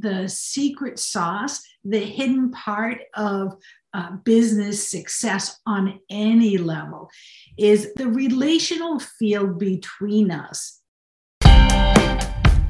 the 0.00 0.28
secret 0.28 0.98
sauce, 0.98 1.62
the 1.84 1.98
hidden 1.98 2.50
part 2.50 2.98
of 3.14 3.56
uh, 3.94 4.12
business 4.24 4.88
success 4.88 5.60
on 5.66 5.98
any 6.10 6.58
level, 6.58 7.08
is 7.56 7.92
the 7.94 8.08
relational 8.08 8.98
field 8.98 9.58
between 9.58 10.30
us. 10.30 10.80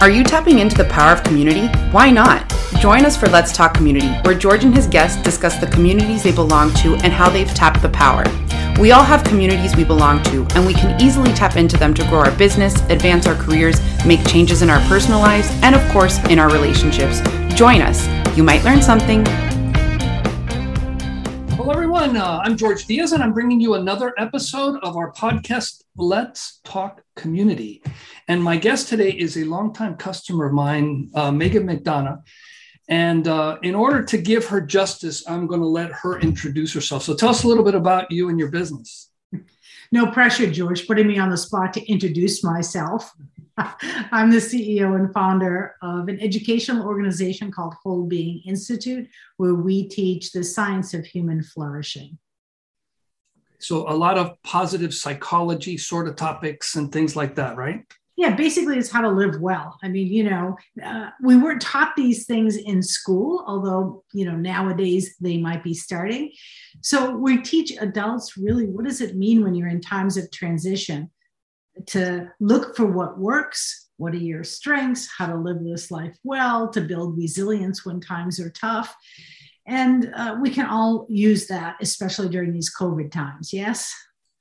Are 0.00 0.10
you 0.10 0.22
tapping 0.22 0.60
into 0.60 0.76
the 0.76 0.84
power 0.84 1.12
of 1.12 1.24
community? 1.24 1.66
Why 1.90 2.10
not? 2.10 2.48
Join 2.78 3.04
us 3.04 3.16
for 3.16 3.28
Let's 3.28 3.52
Talk 3.52 3.74
Community, 3.74 4.06
where 4.22 4.38
George 4.38 4.62
and 4.62 4.72
his 4.72 4.86
guests 4.86 5.20
discuss 5.22 5.56
the 5.58 5.66
communities 5.66 6.22
they 6.22 6.30
belong 6.30 6.72
to 6.74 6.94
and 6.96 7.12
how 7.12 7.28
they've 7.28 7.52
tapped 7.52 7.82
the 7.82 7.88
power. 7.88 8.22
We 8.78 8.92
all 8.92 9.02
have 9.02 9.24
communities 9.24 9.74
we 9.74 9.82
belong 9.82 10.22
to, 10.22 10.46
and 10.54 10.64
we 10.64 10.72
can 10.72 11.02
easily 11.02 11.32
tap 11.32 11.56
into 11.56 11.76
them 11.76 11.92
to 11.94 12.04
grow 12.04 12.20
our 12.20 12.30
business, 12.36 12.80
advance 12.82 13.26
our 13.26 13.34
careers, 13.34 13.80
make 14.06 14.24
changes 14.24 14.62
in 14.62 14.70
our 14.70 14.78
personal 14.86 15.18
lives, 15.18 15.50
and 15.64 15.74
of 15.74 15.84
course, 15.90 16.24
in 16.26 16.38
our 16.38 16.48
relationships. 16.48 17.20
Join 17.56 17.82
us. 17.82 18.06
You 18.36 18.44
might 18.44 18.62
learn 18.62 18.80
something. 18.80 19.26
Hello, 21.56 21.72
everyone. 21.72 22.16
Uh, 22.16 22.40
I'm 22.44 22.56
George 22.56 22.86
Diaz, 22.86 23.10
and 23.10 23.20
I'm 23.20 23.32
bringing 23.32 23.60
you 23.60 23.74
another 23.74 24.14
episode 24.16 24.78
of 24.84 24.96
our 24.96 25.12
podcast, 25.12 25.82
Let's 25.96 26.60
Talk 26.62 27.02
Community. 27.16 27.82
And 28.28 28.40
my 28.40 28.58
guest 28.58 28.86
today 28.86 29.10
is 29.10 29.36
a 29.36 29.44
longtime 29.44 29.96
customer 29.96 30.46
of 30.46 30.52
mine, 30.52 31.10
uh, 31.16 31.32
Megan 31.32 31.66
McDonough. 31.66 32.22
And 32.88 33.28
uh, 33.28 33.58
in 33.62 33.74
order 33.74 34.02
to 34.02 34.18
give 34.18 34.46
her 34.46 34.60
justice, 34.60 35.28
I'm 35.28 35.46
going 35.46 35.60
to 35.60 35.66
let 35.66 35.92
her 35.92 36.18
introduce 36.20 36.72
herself. 36.72 37.02
So 37.02 37.14
tell 37.14 37.28
us 37.28 37.44
a 37.44 37.48
little 37.48 37.64
bit 37.64 37.74
about 37.74 38.10
you 38.10 38.28
and 38.28 38.38
your 38.38 38.50
business. 38.50 39.10
No 39.90 40.10
pressure, 40.10 40.50
George, 40.50 40.86
putting 40.86 41.06
me 41.06 41.18
on 41.18 41.30
the 41.30 41.36
spot 41.38 41.72
to 41.72 41.90
introduce 41.90 42.44
myself. 42.44 43.10
I'm 43.56 44.30
the 44.30 44.36
CEO 44.36 44.96
and 44.96 45.10
founder 45.14 45.76
of 45.80 46.08
an 46.08 46.20
educational 46.20 46.86
organization 46.86 47.50
called 47.50 47.74
Wholebeing 47.86 48.44
Institute, 48.44 49.08
where 49.38 49.54
we 49.54 49.88
teach 49.88 50.32
the 50.32 50.44
science 50.44 50.92
of 50.92 51.06
human 51.06 51.42
flourishing. 51.42 52.18
So, 53.58 53.88
a 53.88 53.96
lot 53.96 54.18
of 54.18 54.40
positive 54.42 54.92
psychology 54.92 55.78
sort 55.78 56.06
of 56.06 56.16
topics 56.16 56.76
and 56.76 56.92
things 56.92 57.16
like 57.16 57.36
that, 57.36 57.56
right? 57.56 57.90
Yeah 58.18 58.34
basically 58.34 58.76
it's 58.76 58.90
how 58.90 59.00
to 59.00 59.08
live 59.08 59.40
well. 59.40 59.78
I 59.82 59.88
mean 59.88 60.08
you 60.08 60.24
know 60.28 60.56
uh, 60.84 61.10
we 61.22 61.36
weren't 61.36 61.62
taught 61.62 61.94
these 61.96 62.26
things 62.26 62.56
in 62.56 62.82
school 62.82 63.44
although 63.46 64.02
you 64.12 64.24
know 64.26 64.36
nowadays 64.36 65.16
they 65.20 65.38
might 65.38 65.62
be 65.62 65.72
starting. 65.72 66.32
So 66.82 67.16
we 67.16 67.40
teach 67.40 67.72
adults 67.80 68.36
really 68.36 68.66
what 68.66 68.84
does 68.84 69.00
it 69.00 69.16
mean 69.16 69.42
when 69.42 69.54
you're 69.54 69.68
in 69.68 69.80
times 69.80 70.16
of 70.16 70.30
transition 70.32 71.10
to 71.86 72.28
look 72.40 72.76
for 72.76 72.86
what 72.86 73.18
works 73.18 73.88
what 73.98 74.12
are 74.12 74.16
your 74.16 74.42
strengths 74.42 75.08
how 75.16 75.26
to 75.26 75.36
live 75.36 75.62
this 75.62 75.92
life 75.92 76.16
well 76.24 76.68
to 76.70 76.80
build 76.80 77.16
resilience 77.16 77.86
when 77.86 78.00
times 78.00 78.40
are 78.40 78.50
tough. 78.50 78.94
And 79.64 80.10
uh, 80.16 80.38
we 80.40 80.50
can 80.50 80.66
all 80.66 81.06
use 81.08 81.46
that 81.46 81.76
especially 81.80 82.30
during 82.30 82.52
these 82.52 82.74
covid 82.74 83.12
times. 83.12 83.52
Yes 83.52 83.94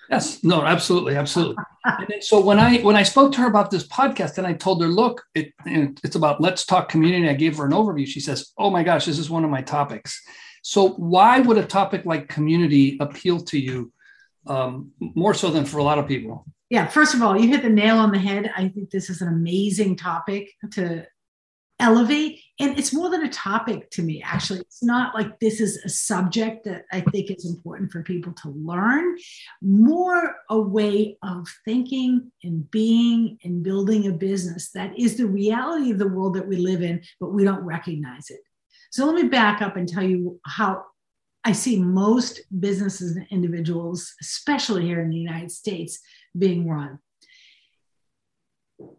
Yes, 0.09 0.44
no, 0.44 0.63
absolutely, 0.63 1.16
absolutely. 1.16 1.63
and 1.86 2.23
so 2.23 2.39
when 2.39 2.59
I 2.59 2.80
when 2.80 2.95
I 2.95 3.03
spoke 3.03 3.33
to 3.33 3.41
her 3.41 3.47
about 3.47 3.72
this 3.72 3.88
podcast 3.88 4.38
and 4.38 4.47
I 4.47 4.53
told 4.53 4.81
her, 4.81 4.88
look, 4.88 5.23
it, 5.36 5.53
it's 5.66 6.16
about 6.16 6.39
let's 6.39 6.66
talk 6.66 6.89
community. 6.89 7.30
I 7.30 7.33
gave 7.33 7.58
her 7.58 7.66
an 7.66 7.72
overview. 7.72 8.08
She 8.08 8.19
says, 8.19 8.52
"Oh 8.58 8.69
my 8.69 8.83
gosh, 8.83 9.05
this 9.05 9.19
is 9.19 9.30
one 9.30 9.44
of 9.44 9.49
my 9.49 9.61
topics." 9.61 10.22
So 10.61 10.89
why 10.89 11.39
would 11.39 11.58
a 11.58 11.66
topic 11.66 12.05
like 12.05 12.27
community 12.27 12.97
appeal 12.99 13.39
to 13.41 13.59
you 13.59 13.91
um, 14.47 14.91
more 14.99 15.33
so 15.33 15.49
than 15.49 15.66
for 15.66 15.77
a 15.77 15.83
lot 15.83 15.99
of 15.99 16.08
people? 16.08 16.45
Yeah, 16.69 16.88
first 16.88 17.14
of 17.14 17.21
all, 17.21 17.39
you 17.39 17.47
hit 17.47 17.61
the 17.61 17.69
nail 17.69 17.97
on 17.97 18.11
the 18.11 18.19
head. 18.19 18.52
I 18.55 18.67
think 18.67 18.89
this 18.89 19.09
is 19.09 19.21
an 19.21 19.30
amazing 19.30 19.95
topic 19.95 20.52
to 20.73 21.05
elevate. 21.80 22.42
And 22.59 22.78
it's 22.78 22.94
more 22.94 23.09
than 23.09 23.23
a 23.23 23.30
topic 23.30 23.89
to 23.92 24.02
me 24.02 24.22
actually. 24.23 24.59
It's 24.59 24.83
not 24.83 25.14
like 25.14 25.39
this 25.39 25.61
is 25.61 25.78
a 25.86 25.89
subject 25.89 26.66
that 26.66 26.86
i 26.92 27.02
think 27.02 27.30
is 27.30 27.45
important 27.45 27.92
for 27.92 28.03
people 28.03 28.33
to 28.33 28.50
learn. 28.50 29.17
More 29.61 30.36
a 30.50 30.59
way 30.59 31.17
of 31.21 31.48
thinking 31.65 32.32
and 32.43 32.70
being 32.71 33.38
and 33.43 33.64
building 33.64 34.08
a 34.08 34.11
business 34.11 34.71
that 34.71 34.98
is 34.98 35.17
the 35.17 35.27
reality 35.27 35.92
of 35.92 35.99
the 35.99 36.08
world 36.08 36.36
that 36.36 36.48
we 36.48 36.58
live 36.58 36.82
in 36.82 37.02
but 37.20 37.33
we 37.33 37.43
don't 37.43 37.64
recognize 37.64 38.30
it. 38.30 38.39
So 38.92 39.05
let 39.05 39.15
me 39.15 39.30
back 39.30 39.61
up 39.61 39.76
and 39.76 39.88
tell 39.88 40.04
you 40.04 40.39
how 40.45 40.86
i 41.44 41.52
see 41.52 41.80
most 41.80 42.42
businesses 42.59 43.15
and 43.15 43.27
individuals 43.30 44.14
especially 44.21 44.83
here 44.83 45.02
in 45.02 45.09
the 45.09 45.17
united 45.17 45.52
states 45.52 45.99
being 46.38 46.67
run 46.67 46.99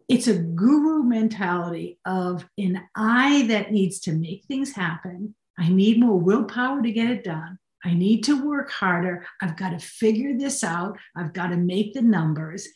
it's 0.07 0.27
a 0.27 0.37
guru 0.37 1.03
mentality 1.03 1.99
of 2.05 2.45
an 2.57 2.81
I 2.95 3.45
that 3.47 3.71
needs 3.71 3.99
to 4.01 4.11
make 4.11 4.45
things 4.45 4.73
happen. 4.73 5.35
I 5.57 5.69
need 5.69 5.99
more 5.99 6.17
willpower 6.17 6.81
to 6.81 6.91
get 6.91 7.09
it 7.09 7.23
done. 7.23 7.59
I 7.83 7.93
need 7.93 8.23
to 8.25 8.43
work 8.45 8.71
harder. 8.71 9.25
I've 9.41 9.55
got 9.55 9.69
to 9.69 9.79
figure 9.79 10.37
this 10.37 10.63
out. 10.63 10.97
I've 11.15 11.33
got 11.33 11.47
to 11.47 11.57
make 11.57 11.93
the 11.93 12.01
numbers. 12.01 12.67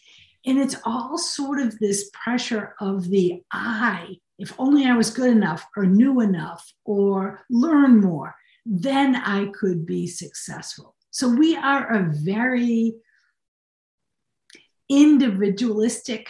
And 0.46 0.59
it's 0.59 0.75
all 0.86 1.18
sort 1.18 1.59
of 1.59 1.78
this 1.80 2.09
pressure 2.14 2.75
of 2.80 3.09
the 3.09 3.41
I. 3.52 4.18
If 4.40 4.53
only 4.58 4.85
I 4.85 4.96
was 4.96 5.09
good 5.09 5.30
enough 5.30 5.66
or 5.75 5.85
knew 5.85 6.20
enough 6.20 6.74
or 6.85 7.41
learn 7.50 8.00
more, 8.00 8.35
then 8.66 9.16
I 9.16 9.47
could 9.47 9.85
be 9.85 10.08
successful. 10.08 10.96
So 11.12 11.28
we 11.30 11.56
are 11.56 11.94
a 11.94 12.12
very 12.12 12.94
individualistic 14.90 16.30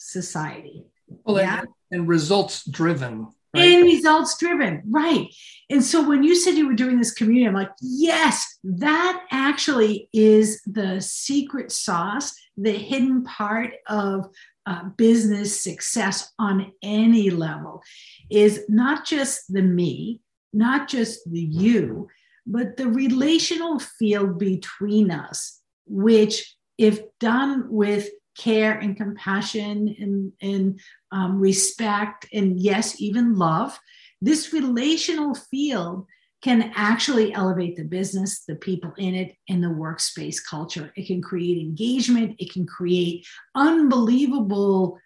society. 0.00 0.84
Well, 1.24 1.36
yeah? 1.36 1.60
and, 1.60 1.68
and 1.92 2.08
results 2.08 2.68
driven. 2.68 3.28
Right? 3.52 3.64
And 3.64 3.82
results 3.82 4.38
driven, 4.38 4.82
right. 4.88 5.26
And 5.70 5.82
so 5.82 6.08
when 6.08 6.22
you 6.22 6.36
said 6.36 6.54
you 6.54 6.68
were 6.68 6.74
doing 6.74 6.98
this 6.98 7.12
community, 7.12 7.48
I'm 7.48 7.54
like, 7.54 7.72
yes, 7.80 8.58
that 8.62 9.24
actually 9.32 10.08
is 10.12 10.62
the 10.66 11.00
secret 11.00 11.72
sauce, 11.72 12.32
the 12.56 12.70
hidden 12.70 13.24
part 13.24 13.72
of 13.88 14.28
uh, 14.66 14.84
business 14.96 15.60
success 15.60 16.32
on 16.38 16.72
any 16.82 17.30
level 17.30 17.82
is 18.30 18.64
not 18.68 19.04
just 19.04 19.52
the 19.52 19.62
me, 19.62 20.20
not 20.52 20.88
just 20.88 21.28
the 21.28 21.40
you, 21.40 22.08
but 22.46 22.76
the 22.76 22.86
relational 22.86 23.80
field 23.80 24.38
between 24.38 25.10
us, 25.10 25.60
which, 25.86 26.54
if 26.78 27.00
done 27.18 27.66
with 27.68 28.08
care 28.40 28.78
and 28.78 28.96
compassion 28.96 29.94
and, 29.98 30.32
and 30.40 30.80
um, 31.12 31.38
respect 31.38 32.26
and 32.32 32.58
yes 32.58 33.00
even 33.00 33.36
love 33.36 33.78
this 34.22 34.52
relational 34.52 35.34
field 35.34 36.06
can 36.42 36.72
actually 36.74 37.34
elevate 37.34 37.76
the 37.76 37.84
business 37.84 38.44
the 38.48 38.56
people 38.56 38.94
in 38.96 39.14
it 39.14 39.36
and 39.50 39.62
the 39.62 39.68
workspace 39.68 40.38
culture 40.42 40.90
it 40.96 41.06
can 41.06 41.20
create 41.20 41.60
engagement 41.60 42.34
it 42.38 42.50
can 42.50 42.66
create 42.66 43.26
unbelievable 43.54 44.98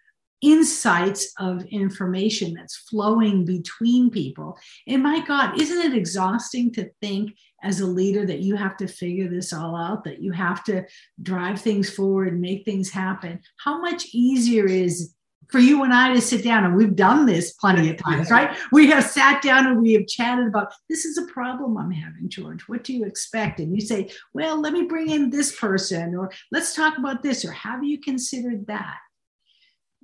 insights 0.44 1.32
of 1.38 1.64
information 1.66 2.52
that's 2.52 2.76
flowing 2.76 3.46
between 3.46 4.10
people. 4.10 4.58
And 4.86 5.02
my 5.02 5.24
God, 5.24 5.58
isn't 5.58 5.92
it 5.92 5.96
exhausting 5.96 6.70
to 6.74 6.90
think 7.00 7.34
as 7.64 7.80
a 7.80 7.86
leader 7.86 8.24
that 8.26 8.40
you 8.40 8.54
have 8.54 8.76
to 8.76 8.86
figure 8.86 9.28
this 9.28 9.52
all 9.52 9.74
out, 9.74 10.04
that 10.04 10.22
you 10.22 10.30
have 10.30 10.62
to 10.64 10.84
drive 11.22 11.60
things 11.60 11.90
forward, 11.90 12.28
and 12.28 12.40
make 12.40 12.64
things 12.64 12.90
happen? 12.90 13.40
How 13.56 13.80
much 13.80 14.06
easier 14.12 14.66
is 14.66 15.14
for 15.50 15.58
you 15.58 15.82
and 15.82 15.92
I 15.92 16.12
to 16.14 16.20
sit 16.20 16.42
down, 16.42 16.64
and 16.64 16.76
we've 16.76 16.96
done 16.96 17.26
this 17.26 17.52
plenty 17.52 17.90
of 17.90 17.96
times, 17.98 18.30
right? 18.30 18.56
We 18.72 18.86
have 18.88 19.04
sat 19.04 19.42
down 19.42 19.66
and 19.66 19.80
we 19.80 19.92
have 19.92 20.06
chatted 20.06 20.46
about 20.46 20.72
this 20.88 21.04
is 21.04 21.18
a 21.18 21.26
problem 21.26 21.76
I'm 21.76 21.90
having, 21.90 22.28
George. 22.28 22.62
What 22.68 22.82
do 22.84 22.94
you 22.94 23.04
expect? 23.04 23.60
And 23.60 23.74
you 23.74 23.80
say, 23.80 24.10
well, 24.32 24.60
let 24.60 24.72
me 24.72 24.84
bring 24.84 25.10
in 25.10 25.30
this 25.30 25.58
person, 25.58 26.14
or 26.14 26.30
let's 26.50 26.74
talk 26.74 26.98
about 26.98 27.22
this, 27.22 27.44
or 27.44 27.52
have 27.52 27.84
you 27.84 28.00
considered 28.00 28.66
that? 28.68 28.96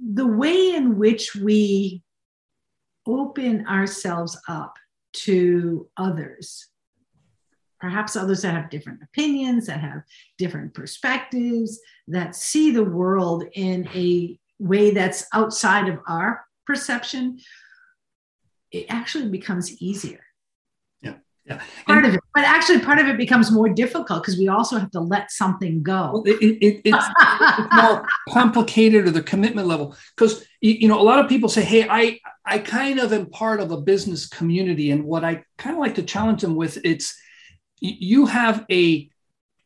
the 0.01 0.27
way 0.27 0.75
in 0.75 0.97
which 0.97 1.35
we 1.35 2.03
open 3.07 3.67
ourselves 3.67 4.39
up 4.49 4.77
to 5.13 5.89
others, 5.97 6.69
perhaps 7.81 8.15
others 8.15 8.43
that 8.43 8.55
have 8.55 8.71
different 8.71 9.03
opinions, 9.03 9.67
that 9.67 9.81
have 9.81 10.03
different 10.39 10.75
perspectives, 10.75 11.81
that 12.09 12.37
see 12.37 12.71
the 12.71 12.85
world 12.85 13.45
in 13.55 13.89
a 13.95 14.39
way 14.59 14.91
that's 14.91 15.27
outside 15.33 15.89
of 15.89 15.99
our 16.07 16.45
perception, 16.67 17.41
it 18.71 18.87
actually 18.89 19.29
becomes 19.29 19.81
easier. 19.83 20.21
Yeah. 21.01 21.15
Yeah. 21.47 21.61
Part 21.87 22.05
of 22.05 22.15
it, 22.15 22.21
but 22.35 22.45
actually, 22.45 22.81
part 22.81 23.01
of 23.01 23.09
it 23.09 23.17
becomes 23.17 23.51
more 23.51 23.71
difficult 23.71 24.23
because 24.23 24.39
we 24.39 24.49
also 24.49 24.79
have 24.79 24.91
to 24.93 25.01
let 25.01 25.33
something 25.33 25.83
go. 25.83 26.23
It, 26.27 26.41
it, 26.43 26.59
it's, 26.63 26.81
it's, 26.85 27.75
more 27.75 28.07
complicated 28.29 29.07
or 29.07 29.11
the 29.11 29.23
commitment 29.23 29.67
level 29.67 29.97
because 30.15 30.45
you 30.61 30.87
know 30.87 31.01
a 31.01 31.03
lot 31.03 31.19
of 31.19 31.29
people 31.29 31.49
say, 31.49 31.63
"Hey, 31.63 31.89
I 31.89 32.21
I 32.45 32.59
kind 32.59 33.01
of 33.01 33.13
am 33.13 33.31
part 33.31 33.59
of 33.61 33.73
a 33.73 33.81
business 33.81 34.29
community," 34.29 34.91
and 34.91 35.05
what 35.05 35.25
I 35.25 35.43
kind 35.57 35.75
of 35.75 35.81
like 35.81 35.95
to 35.97 36.03
challenge 36.03 36.43
them 36.43 36.55
with 36.55 36.79
it's 36.85 37.19
you 37.81 38.27
have 38.27 38.65
a 38.71 39.11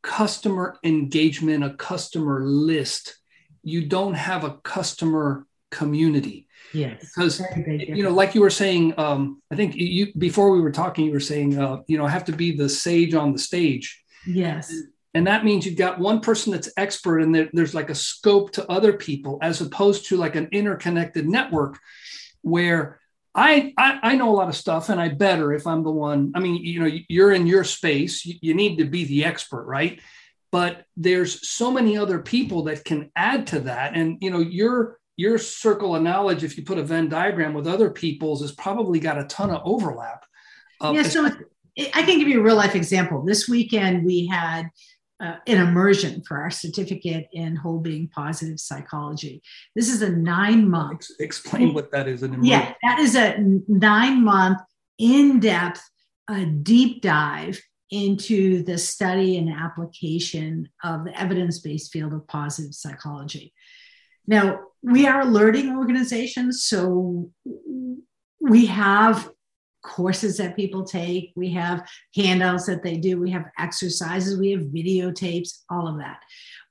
customer 0.02 0.78
engagement, 0.84 1.64
a 1.64 1.75
customer 1.75 2.44
list. 2.44 3.19
You 3.62 3.87
don't 3.87 4.14
have 4.14 4.44
a 4.44 4.58
customer 4.58 5.46
community. 5.70 6.46
Yes. 6.72 7.12
Because 7.14 7.40
you 7.66 8.02
know, 8.02 8.11
like 8.11 8.34
you 8.34 8.40
were 8.40 8.50
saying, 8.50 8.94
um, 8.99 9.43
I 9.50 9.56
think 9.56 9.75
you 9.75 10.12
before 10.16 10.50
we 10.50 10.61
were 10.61 10.72
talking, 10.72 11.06
you 11.06 11.12
were 11.12 11.20
saying, 11.20 11.58
uh, 11.58 11.82
you 11.87 11.99
know, 11.99 12.05
I 12.05 12.11
have 12.11 12.25
to 12.26 12.32
be 12.32 12.56
the 12.56 12.69
sage 12.69 13.14
on 13.14 13.32
the 13.32 13.38
stage. 13.38 14.02
Yes. 14.26 14.72
And 15.14 15.26
that 15.28 15.44
means 15.44 15.64
you've 15.64 15.76
got 15.76 16.00
one 16.00 16.20
person 16.20 16.52
that's 16.52 16.72
expert, 16.76 17.20
and 17.20 17.32
there, 17.32 17.49
there's 17.52 17.75
like 17.75 17.88
a 17.88 17.94
scope 17.94 18.50
to 18.52 18.69
other 18.69 18.93
people, 18.93 19.38
as 19.43 19.60
opposed 19.60 20.06
to 20.06 20.17
like 20.17 20.34
an 20.34 20.49
interconnected 20.50 21.28
network, 21.28 21.78
where 22.43 22.99
I, 23.34 23.72
I, 23.76 23.98
I 24.02 24.16
know 24.16 24.31
a 24.31 24.36
lot 24.36 24.48
of 24.48 24.56
stuff, 24.56 24.88
and 24.88 25.00
I 25.00 25.08
better 25.08 25.52
if 25.52 25.66
I'm 25.66 25.82
the 25.82 25.90
one. 25.90 26.32
I 26.34 26.40
mean, 26.40 26.62
you 26.62 26.81
know, 26.81 26.98
you're 27.08 27.32
in 27.32 27.46
your 27.46 27.64
space. 27.64 28.25
You, 28.25 28.34
you 28.40 28.54
need 28.54 28.78
to 28.78 28.84
be 28.84 29.04
the 29.04 29.25
expert, 29.25 29.64
right? 29.64 30.00
But 30.52 30.84
there's 30.96 31.48
so 31.48 31.70
many 31.70 31.98
other 31.98 32.20
people 32.20 32.64
that 32.64 32.84
can 32.84 33.10
add 33.16 33.48
to 33.48 33.60
that, 33.60 33.96
and 33.96 34.19
you 34.20 34.31
know, 34.31 34.38
your 34.38 34.98
your 35.16 35.38
circle 35.38 35.94
of 35.94 36.02
knowledge, 36.02 36.44
if 36.44 36.56
you 36.56 36.64
put 36.64 36.78
a 36.78 36.82
Venn 36.82 37.08
diagram 37.08 37.54
with 37.54 37.66
other 37.66 37.90
people's, 37.90 38.40
has 38.40 38.52
probably 38.52 39.00
got 39.00 39.19
a 39.19 39.25
ton 39.25 39.50
of 39.50 39.62
overlap. 39.64 40.25
Um, 40.81 40.94
yeah, 40.94 41.02
so 41.02 41.28
I 41.76 42.02
can 42.02 42.19
give 42.19 42.28
you 42.28 42.40
a 42.40 42.42
real 42.42 42.56
life 42.56 42.75
example. 42.75 43.25
This 43.25 43.48
weekend 43.48 44.04
we 44.04 44.26
had 44.26 44.70
uh, 45.20 45.37
an 45.46 45.69
immersion 45.69 46.22
for 46.26 46.38
our 46.38 46.50
certificate 46.50 47.28
in 47.32 47.56
whole 47.56 47.78
being 47.78 48.08
positive 48.08 48.58
psychology. 48.58 49.43
This 49.75 49.88
is 49.88 50.02
a 50.02 50.11
nine 50.11 50.69
month. 50.69 51.06
Explain 51.20 51.72
what 51.75 51.90
that 51.93 52.08
is. 52.08 52.22
An 52.22 52.34
immersion. 52.34 52.50
Yeah, 52.50 52.75
that 52.82 52.99
is 52.99 53.14
a 53.14 53.37
nine 53.69 54.25
month 54.25 54.58
in 54.99 55.40
depth, 55.40 55.82
uh, 56.28 56.46
deep 56.62 57.02
dive 57.02 57.61
into 57.90 58.64
the 58.64 58.76
study 58.76 59.38
and 59.38 59.50
application 59.50 60.69
of 60.82 61.05
the 61.05 61.20
evidence 61.20 61.60
based 61.60 61.93
field 61.93 62.12
of 62.12 62.26
positive 62.26 62.75
psychology. 62.75 63.52
Now, 64.26 64.60
we 64.82 65.06
are 65.06 65.20
a 65.20 65.26
learning 65.26 65.76
organization, 65.76 66.52
so 66.52 67.31
we 68.40 68.67
have 68.67 69.31
courses 69.84 70.38
that 70.38 70.56
people 70.56 70.82
take, 70.82 71.32
we 71.36 71.52
have 71.52 71.86
handouts 72.16 72.66
that 72.66 72.82
they 72.82 72.96
do, 72.96 73.20
we 73.20 73.31
have 73.31 73.44
exercises, 73.58 74.38
we 74.38 74.50
have 74.50 74.62
videotapes, 74.62 75.62
all 75.70 75.86
of 75.86 75.98
that. 75.98 76.20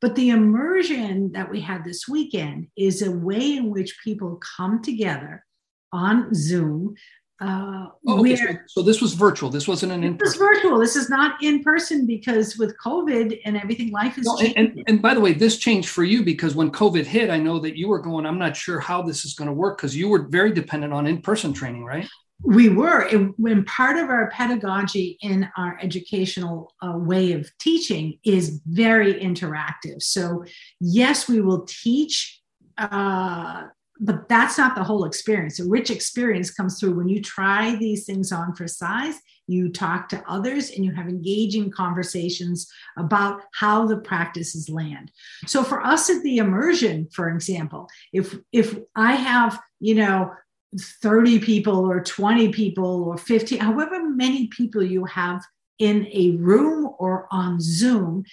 But 0.02 0.16
the 0.16 0.32
immersion 0.32 1.32
that 1.32 1.50
we 1.50 1.62
had 1.62 1.86
this 1.86 2.08
weekend 2.10 2.68
is 2.76 3.02
a 3.02 3.12
way 3.12 3.56
in 3.56 3.70
which 3.70 3.98
people 4.04 4.42
come 4.58 4.82
together 4.82 5.46
on 5.94 6.34
Zoom. 6.34 6.96
Uh, 7.42 7.88
oh, 8.08 8.20
okay. 8.20 8.36
so, 8.36 8.46
so, 8.68 8.82
this 8.82 9.02
was 9.02 9.14
virtual. 9.14 9.50
This 9.50 9.68
wasn't 9.68 9.92
an 9.92 10.04
in. 10.04 10.18
This 10.18 10.36
virtual. 10.36 10.80
This 10.80 10.96
is 10.96 11.10
not 11.10 11.44
in 11.44 11.62
person 11.62 12.06
because 12.06 12.58
with 12.58 12.74
COVID 12.84 13.40
and 13.44 13.58
everything, 13.58 13.92
life 13.92 14.18
is 14.18 14.26
no, 14.26 14.38
changing. 14.38 14.58
And, 14.58 14.68
and, 14.78 14.84
and, 14.88 15.02
by 15.02 15.14
the 15.14 15.20
way, 15.20 15.34
this 15.34 15.58
changed 15.58 15.90
for 15.90 16.04
you 16.04 16.24
because 16.24 16.56
when 16.56 16.72
COVID 16.72 17.06
hit, 17.06 17.30
I 17.30 17.38
know 17.38 17.60
that 17.60 17.76
you 17.76 17.90
were 17.90 18.00
going. 18.00 18.26
I'm 18.26 18.38
not 18.38 18.56
sure 18.56 18.80
how 18.80 19.02
this 19.02 19.26
is 19.26 19.34
going 19.34 19.48
to 19.48 19.54
work 19.54 19.78
because 19.78 19.96
you 19.96 20.08
were 20.08 20.28
very 20.30 20.54
dependent 20.54 20.94
on 20.94 21.06
in 21.06 21.22
person 21.22 21.52
training, 21.54 21.84
right? 21.84 22.08
We 22.44 22.70
were 22.70 23.10
when 23.38 23.64
part 23.66 23.98
of 23.98 24.10
our 24.10 24.30
pedagogy 24.32 25.18
in 25.22 25.50
our 25.58 25.78
educational 25.82 26.74
uh, 26.82 26.98
way 26.98 27.32
of 27.34 27.50
teaching 27.60 28.20
is 28.24 28.62
very 28.66 29.14
interactive. 29.16 30.02
So 30.02 30.44
yes 30.80 31.28
we 31.28 31.42
will 31.42 31.66
teach 31.66 32.42
uh, 32.78 33.64
but 34.00 34.28
that's 34.28 34.58
not 34.58 34.76
the 34.76 34.84
whole 34.84 35.06
experience. 35.06 35.60
A 35.60 35.70
rich 35.70 35.92
experience 35.92 36.52
comes 36.52 36.80
through 36.80 36.96
when 36.96 37.08
you 37.08 37.22
try 37.22 37.76
these 37.76 38.06
things 38.06 38.32
on 38.32 38.56
for 38.56 38.68
size 38.68 39.20
you 39.48 39.70
talk 39.70 40.08
to 40.10 40.24
others 40.28 40.72
and 40.72 40.86
you 40.86 40.92
have 40.92 41.08
engaging 41.08 41.70
conversations 41.70 42.72
about 42.98 43.42
how 43.54 43.86
the 43.86 43.98
practices 43.98 44.70
land. 44.70 45.12
So 45.48 45.64
for 45.64 45.86
us 45.86 46.10
at 46.10 46.22
the 46.24 46.38
immersion 46.38 47.08
for 47.14 47.30
example 47.30 47.88
if 48.12 48.38
if 48.52 48.78
i 48.96 49.14
have 49.14 49.60
you 49.80 49.96
know 49.96 50.32
30 50.80 51.40
people 51.40 51.90
or 51.90 52.02
20 52.02 52.50
people 52.50 53.04
or 53.04 53.18
50, 53.18 53.58
however 53.58 54.10
many 54.10 54.48
people 54.48 54.84
you 54.84 55.06
have 55.06 55.44
in 55.80 56.08
a 56.12 56.32
room 56.32 56.94
or 57.00 57.28
on 57.32 57.60
Zoom 57.60 58.24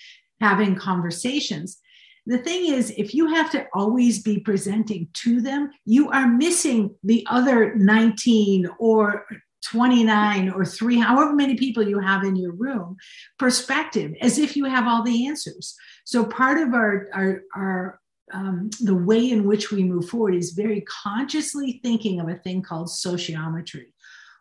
having 0.41 0.75
conversations. 0.75 1.79
The 2.27 2.39
thing 2.39 2.73
is, 2.73 2.91
if 2.97 3.15
you 3.15 3.29
have 3.29 3.51
to 3.53 3.67
always 3.75 4.23
be 4.23 4.39
presenting 4.39 5.09
to 5.15 5.41
them, 5.41 5.71
you 5.85 6.11
are 6.11 6.27
missing 6.27 6.95
the 7.03 7.27
other 7.29 7.75
19 7.75 8.69
or 8.79 9.27
29 9.65 10.51
or 10.51 10.65
three, 10.65 10.99
however 10.99 11.35
many 11.35 11.57
people 11.57 11.87
you 11.87 11.99
have 11.99 12.25
in 12.25 12.37
your 12.37 12.53
room, 12.53 12.97
perspective, 13.39 14.15
as 14.21 14.39
if 14.39 14.57
you 14.57 14.65
have 14.65 14.87
all 14.87 15.03
the 15.03 15.27
answers. 15.27 15.77
So 16.05 16.25
part 16.25 16.59
of 16.59 16.75
our, 16.75 17.09
our, 17.13 17.43
our 17.55 18.00
um, 18.33 18.71
the 18.81 18.95
way 18.95 19.31
in 19.31 19.45
which 19.45 19.71
we 19.71 19.85
move 19.85 20.09
forward 20.09 20.35
is 20.35 20.53
very 20.53 20.83
consciously 20.83 21.81
thinking 21.83 22.21
of 22.21 22.29
a 22.29 22.37
thing 22.37 22.63
called 22.63 22.89
sociometry, 22.89 23.93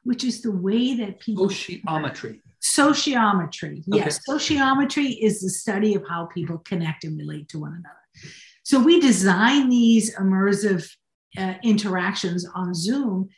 which 0.04 0.24
is 0.24 0.42
the 0.42 0.52
way 0.52 0.96
that 0.96 1.20
people. 1.20 1.48
Sociometry. 1.48 2.42
Sociometry. 2.62 3.84
Yes. 3.88 4.20
Okay. 4.28 4.38
Sociometry 4.38 5.18
is 5.22 5.42
the 5.42 5.50
study 5.50 5.96
of 5.96 6.04
how 6.08 6.26
people 6.26 6.58
connect 6.60 7.04
and 7.04 7.18
relate 7.18 7.50
to 7.50 7.60
one 7.60 7.72
another. 7.72 8.34
So 8.64 8.80
we 8.80 9.00
design 9.00 9.70
these 9.70 10.16
immersive 10.16 10.90
uh, 11.38 11.54
interactions 11.64 12.46
on 12.54 12.74
Zoom 12.74 13.30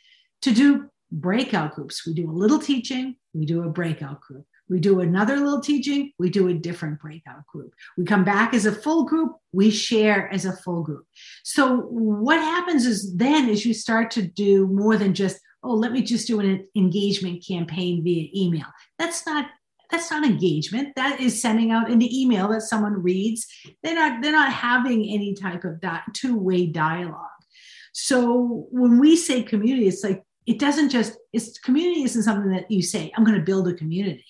to 0.42 0.52
do 0.52 0.90
breakout 1.10 1.74
groups. 1.74 2.06
We 2.06 2.14
do 2.14 2.30
a 2.30 2.32
little 2.32 2.58
teaching, 2.58 3.16
we 3.32 3.46
do 3.46 3.62
a 3.62 3.68
breakout 3.68 4.20
group. 4.20 4.44
We 4.72 4.80
do 4.80 5.00
another 5.00 5.36
little 5.36 5.60
teaching, 5.60 6.12
we 6.18 6.30
do 6.30 6.48
a 6.48 6.54
different 6.54 6.98
breakout 6.98 7.46
group. 7.46 7.74
We 7.98 8.06
come 8.06 8.24
back 8.24 8.54
as 8.54 8.64
a 8.64 8.72
full 8.72 9.04
group, 9.04 9.36
we 9.52 9.70
share 9.70 10.32
as 10.32 10.46
a 10.46 10.56
full 10.56 10.82
group. 10.82 11.04
So 11.44 11.82
what 11.90 12.38
happens 12.38 12.86
is 12.86 13.14
then 13.14 13.50
is 13.50 13.66
you 13.66 13.74
start 13.74 14.10
to 14.12 14.22
do 14.22 14.66
more 14.66 14.96
than 14.96 15.12
just, 15.12 15.38
oh, 15.62 15.74
let 15.74 15.92
me 15.92 16.00
just 16.00 16.26
do 16.26 16.40
an 16.40 16.66
engagement 16.74 17.44
campaign 17.46 18.02
via 18.02 18.30
email. 18.34 18.64
That's 18.98 19.26
not 19.26 19.44
that's 19.90 20.10
not 20.10 20.24
engagement 20.24 20.94
that 20.96 21.20
is 21.20 21.42
sending 21.42 21.70
out 21.70 21.90
an 21.90 22.00
email 22.00 22.48
that 22.48 22.62
someone 22.62 22.94
reads 23.02 23.46
they're 23.82 23.94
not 23.94 24.22
they're 24.22 24.32
not 24.32 24.50
having 24.50 25.06
any 25.10 25.34
type 25.34 25.64
of 25.64 25.78
that 25.82 26.02
two-way 26.14 26.64
dialogue 26.64 27.28
so 27.92 28.66
when 28.70 28.98
we 28.98 29.14
say 29.16 29.42
community 29.42 29.86
it's 29.86 30.02
like 30.02 30.22
it 30.46 30.58
doesn't 30.58 30.88
just 30.88 31.18
it's 31.34 31.58
community 31.58 32.04
isn't 32.04 32.22
something 32.22 32.50
that 32.50 32.70
you 32.70 32.80
say 32.80 33.12
i'm 33.14 33.22
going 33.22 33.38
to 33.38 33.44
build 33.44 33.68
a 33.68 33.74
community 33.74 34.24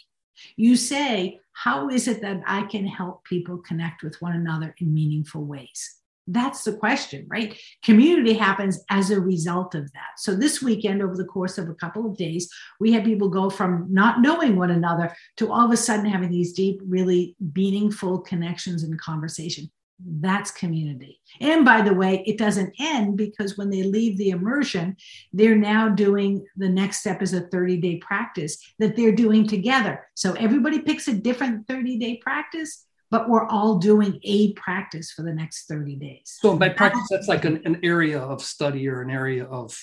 you 0.57 0.77
say, 0.77 1.41
How 1.53 1.89
is 1.89 2.09
it 2.09 2.23
that 2.23 2.43
I 2.47 2.63
can 2.63 2.87
help 2.87 3.25
people 3.25 3.59
connect 3.59 4.03
with 4.03 4.21
one 4.21 4.35
another 4.35 4.75
in 4.79 4.93
meaningful 4.93 5.45
ways? 5.45 5.97
That's 6.29 6.63
the 6.63 6.75
question, 6.75 7.27
right? 7.29 7.59
Community 7.85 8.35
happens 8.35 8.79
as 8.91 9.11
a 9.11 9.21
result 9.21 9.75
of 9.75 9.93
that. 9.93 10.19
So, 10.19 10.37
this 10.37 10.63
weekend, 10.63 11.03
over 11.03 11.17
the 11.17 11.25
course 11.25 11.59
of 11.59 11.69
a 11.69 11.75
couple 11.75 12.07
of 12.07 12.17
days, 12.17 12.49
we 12.79 12.93
had 12.93 13.05
people 13.05 13.29
go 13.29 13.51
from 13.51 13.89
not 13.91 14.21
knowing 14.21 14.57
one 14.57 14.71
another 14.71 15.15
to 15.39 15.51
all 15.51 15.67
of 15.67 15.73
a 15.73 15.77
sudden 15.77 16.07
having 16.07 16.31
these 16.31 16.53
deep, 16.53 16.81
really 16.87 17.35
meaningful 17.55 18.21
connections 18.21 18.85
and 18.85 19.01
conversation. 19.01 19.71
That's 20.05 20.51
community. 20.51 21.21
And 21.41 21.65
by 21.65 21.83
the 21.83 21.95
way, 21.95 22.23
it 22.27 22.39
doesn't 22.39 22.75
end 22.81 23.17
because 23.17 23.57
when 23.57 23.71
they 23.71 23.83
leave 23.83 24.19
the 24.19 24.31
immersion, 24.31 24.97
they're 25.33 25.57
now 25.57 25.89
doing 25.89 26.47
the 26.57 26.69
next 26.69 27.01
step 27.01 27.23
is 27.23 27.35
a 27.35 27.43
30 27.43 27.77
day 27.79 27.97
practice 27.97 28.59
that 28.79 28.97
they're 28.97 29.15
doing 29.15 29.47
together. 29.47 30.07
So 30.15 30.33
everybody 30.35 30.81
picks 30.81 31.09
a 31.09 31.15
different 31.15 31.67
30 31.69 31.99
day 31.99 32.17
practice, 32.17 32.85
but 33.11 33.29
we're 33.29 33.47
all 33.47 33.79
doing 33.79 34.19
a 34.25 34.53
practice 34.55 35.13
for 35.13 35.23
the 35.23 35.33
next 35.33 35.67
30 35.67 35.97
days. 35.97 36.39
So 36.41 36.57
by 36.57 36.71
practice, 36.71 37.07
that's 37.11 37.29
like 37.29 37.45
an, 37.45 37.63
an 37.65 37.81
area 37.83 38.21
of 38.21 38.43
study 38.43 38.89
or 38.89 39.03
an 39.03 39.11
area 39.11 39.45
of 39.45 39.79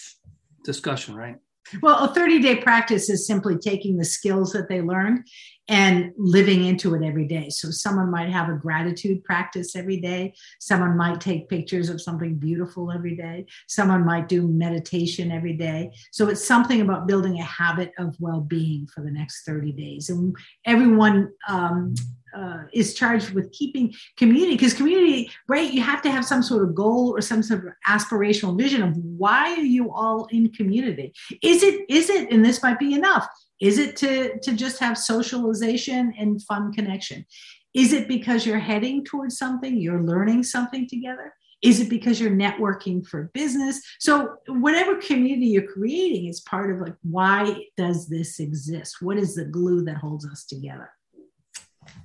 discussion, 0.64 1.16
right? 1.16 1.38
Well, 1.82 2.04
a 2.04 2.14
30 2.14 2.40
day 2.40 2.56
practice 2.58 3.10
is 3.10 3.28
simply 3.28 3.58
taking 3.58 3.98
the 3.98 4.06
skills 4.06 4.52
that 4.54 4.70
they 4.70 4.82
learned 4.82 5.28
and 5.68 6.12
living 6.18 6.66
into 6.66 6.96
it 6.96 7.04
every 7.04 7.28
day. 7.28 7.50
So, 7.50 7.70
someone 7.70 8.10
might 8.10 8.30
have 8.30 8.50
a 8.50 8.58
gratitude 8.58 9.24
practice 9.24 9.76
every 9.76 10.02
day. 10.02 10.34
Someone 10.60 10.98
might 10.98 11.22
take 11.22 11.50
pictures 11.50 11.90
of 11.90 12.02
something 12.02 12.36
beautiful 12.36 12.92
every 12.92 13.16
day. 13.16 13.46
Someone 13.68 14.06
might 14.06 14.28
do 14.28 14.48
meditation 14.48 15.32
every 15.32 15.54
day. 15.54 15.92
So, 16.12 16.28
it's 16.30 16.46
something 16.46 16.82
about 16.82 17.08
building 17.08 17.40
a 17.40 17.44
habit 17.44 17.92
of 17.98 18.16
well 18.20 18.42
being 18.42 18.88
for 18.88 19.02
the 19.02 19.12
next 19.12 19.46
30 19.46 19.72
days. 19.74 20.10
And 20.10 20.36
everyone 20.66 21.32
um, 21.48 21.94
uh, 22.36 22.64
is 22.74 22.94
charged 22.94 23.32
with 23.32 23.52
keeping 23.52 23.94
community 24.18 24.54
because 24.54 24.74
community 24.74 25.30
right 25.48 25.74
you 25.74 25.82
have 25.82 26.02
to 26.02 26.12
have 26.12 26.26
some 26.26 26.44
sort 26.44 26.64
of 26.64 26.76
goal 26.76 27.16
or 27.16 27.22
some 27.22 27.42
sort 27.42 27.66
of 27.66 27.74
aspirational 27.88 28.58
vision 28.58 28.82
of 28.82 28.96
why 28.98 29.54
are 29.54 29.64
you 29.64 29.92
all 29.92 30.26
in 30.32 30.52
community? 30.52 31.14
Is 31.42 31.64
it 31.64 31.86
is 31.90 32.10
it 32.10 32.32
and 32.32 32.44
this 32.44 32.62
might 32.64 32.80
be 32.80 32.94
enough 32.94 33.28
is 33.60 33.78
it 33.78 33.96
to 33.98 34.40
to 34.40 34.54
just 34.54 34.80
have 34.80 34.98
socialization 34.98 36.14
and 36.18 36.42
fun 36.44 36.72
connection? 36.72 37.26
Is 37.74 37.94
it 37.94 38.08
because 38.08 38.46
you're 38.46 38.60
heading 38.60 39.06
towards 39.06 39.38
something 39.38 39.78
you're 39.78 40.04
learning 40.04 40.44
something 40.44 40.88
together? 40.88 41.34
Is 41.62 41.82
it 41.82 41.90
because 41.90 42.22
you're 42.22 42.32
networking 42.32 43.06
for 43.06 43.30
business? 43.34 43.82
So 44.00 44.36
whatever 44.48 44.96
community 44.96 45.48
you're 45.48 45.72
creating 45.72 46.28
is 46.28 46.40
part 46.42 46.72
of 46.72 46.80
like 46.80 46.96
why 47.04 47.66
does 47.76 48.08
this 48.08 48.40
exist? 48.40 48.98
What 49.02 49.18
is 49.18 49.36
the 49.36 49.46
glue 49.46 49.84
that 49.84 49.98
holds 49.98 50.26
us 50.26 50.46
together 50.46 50.90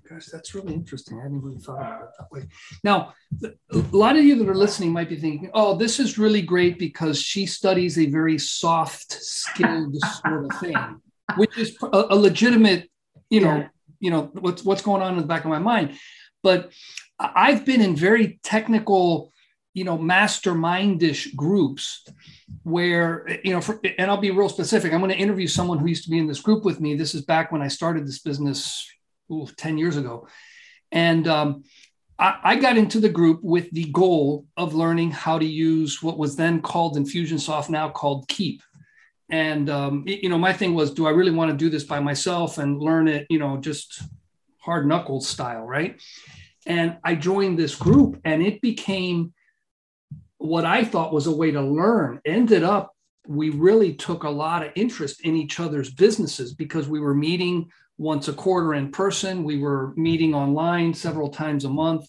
Gosh, 0.08 0.26
that's 0.26 0.54
really 0.54 0.74
interesting. 0.74 1.18
I 1.18 1.22
hadn't 1.22 1.42
really 1.42 1.58
thought 1.58 1.78
about 1.78 2.02
it 2.02 2.08
that 2.18 2.30
way. 2.30 2.46
Now, 2.82 3.14
a 3.42 3.76
lot 3.92 4.16
of 4.16 4.24
you 4.24 4.36
that 4.36 4.48
are 4.48 4.54
listening 4.54 4.92
might 4.92 5.08
be 5.08 5.16
thinking, 5.16 5.50
oh, 5.54 5.76
this 5.76 5.98
is 5.98 6.18
really 6.18 6.42
great 6.42 6.78
because 6.78 7.20
she 7.20 7.46
studies 7.46 7.98
a 7.98 8.06
very 8.06 8.38
soft 8.38 9.12
skilled 9.12 9.96
sort 10.26 10.44
of 10.44 10.60
thing, 10.60 10.76
which 11.36 11.56
is 11.56 11.76
a, 11.82 12.06
a 12.10 12.16
legitimate, 12.16 12.90
you 13.30 13.40
know, 13.40 13.56
yeah. 13.56 13.68
you 13.98 14.10
know, 14.10 14.30
what's 14.34 14.62
what's 14.62 14.82
going 14.82 15.00
on 15.00 15.14
in 15.14 15.20
the 15.20 15.26
back 15.26 15.44
of 15.44 15.50
my 15.50 15.58
mind. 15.58 15.98
But 16.42 16.72
I've 17.18 17.64
been 17.64 17.80
in 17.80 17.96
very 17.96 18.38
technical, 18.42 19.32
you 19.72 19.84
know, 19.84 19.96
mastermindish 19.96 21.34
groups 21.34 22.04
where, 22.62 23.26
you 23.42 23.54
know, 23.54 23.62
for, 23.62 23.80
and 23.98 24.10
I'll 24.10 24.18
be 24.18 24.30
real 24.30 24.50
specific. 24.50 24.92
I'm 24.92 25.00
going 25.00 25.10
to 25.10 25.16
interview 25.16 25.46
someone 25.46 25.78
who 25.78 25.86
used 25.86 26.04
to 26.04 26.10
be 26.10 26.18
in 26.18 26.26
this 26.26 26.40
group 26.40 26.64
with 26.64 26.80
me. 26.80 26.94
This 26.94 27.14
is 27.14 27.22
back 27.22 27.50
when 27.50 27.62
I 27.62 27.68
started 27.68 28.06
this 28.06 28.18
business 28.18 28.86
ooh, 29.30 29.46
10 29.56 29.78
years 29.78 29.96
ago. 29.96 30.28
And 30.92 31.26
um, 31.26 31.64
I, 32.18 32.38
I 32.42 32.56
got 32.56 32.76
into 32.76 33.00
the 33.00 33.08
group 33.08 33.40
with 33.42 33.70
the 33.70 33.90
goal 33.90 34.46
of 34.56 34.74
learning 34.74 35.10
how 35.10 35.38
to 35.38 35.46
use 35.46 36.02
what 36.02 36.18
was 36.18 36.36
then 36.36 36.62
called 36.62 36.96
Infusionsoft, 36.96 37.68
now 37.68 37.88
called 37.88 38.28
Keap. 38.28 38.62
And, 39.30 39.70
um, 39.70 40.04
you 40.06 40.28
know, 40.28 40.38
my 40.38 40.52
thing 40.52 40.74
was, 40.74 40.92
do 40.92 41.06
I 41.06 41.10
really 41.10 41.30
want 41.30 41.50
to 41.50 41.56
do 41.56 41.70
this 41.70 41.84
by 41.84 41.98
myself 41.98 42.58
and 42.58 42.78
learn 42.78 43.08
it, 43.08 43.26
you 43.30 43.38
know, 43.38 43.56
just 43.56 44.02
hard 44.58 44.86
knuckles 44.86 45.26
style, 45.26 45.62
right? 45.62 46.00
And 46.66 46.98
I 47.04 47.14
joined 47.14 47.58
this 47.58 47.74
group 47.74 48.20
and 48.24 48.42
it 48.42 48.60
became 48.60 49.32
what 50.38 50.64
I 50.64 50.84
thought 50.84 51.12
was 51.12 51.26
a 51.26 51.34
way 51.34 51.50
to 51.50 51.62
learn. 51.62 52.20
Ended 52.24 52.62
up, 52.62 52.94
we 53.26 53.50
really 53.50 53.94
took 53.94 54.24
a 54.24 54.30
lot 54.30 54.64
of 54.64 54.72
interest 54.74 55.22
in 55.22 55.36
each 55.36 55.58
other's 55.58 55.90
businesses 55.90 56.52
because 56.52 56.86
we 56.86 57.00
were 57.00 57.14
meeting 57.14 57.70
once 57.98 58.28
a 58.28 58.32
quarter 58.32 58.74
in 58.74 58.90
person. 58.90 59.44
We 59.44 59.58
were 59.58 59.94
meeting 59.96 60.34
online 60.34 60.94
several 60.94 61.28
times 61.28 61.64
a 61.64 61.70
month. 61.70 62.08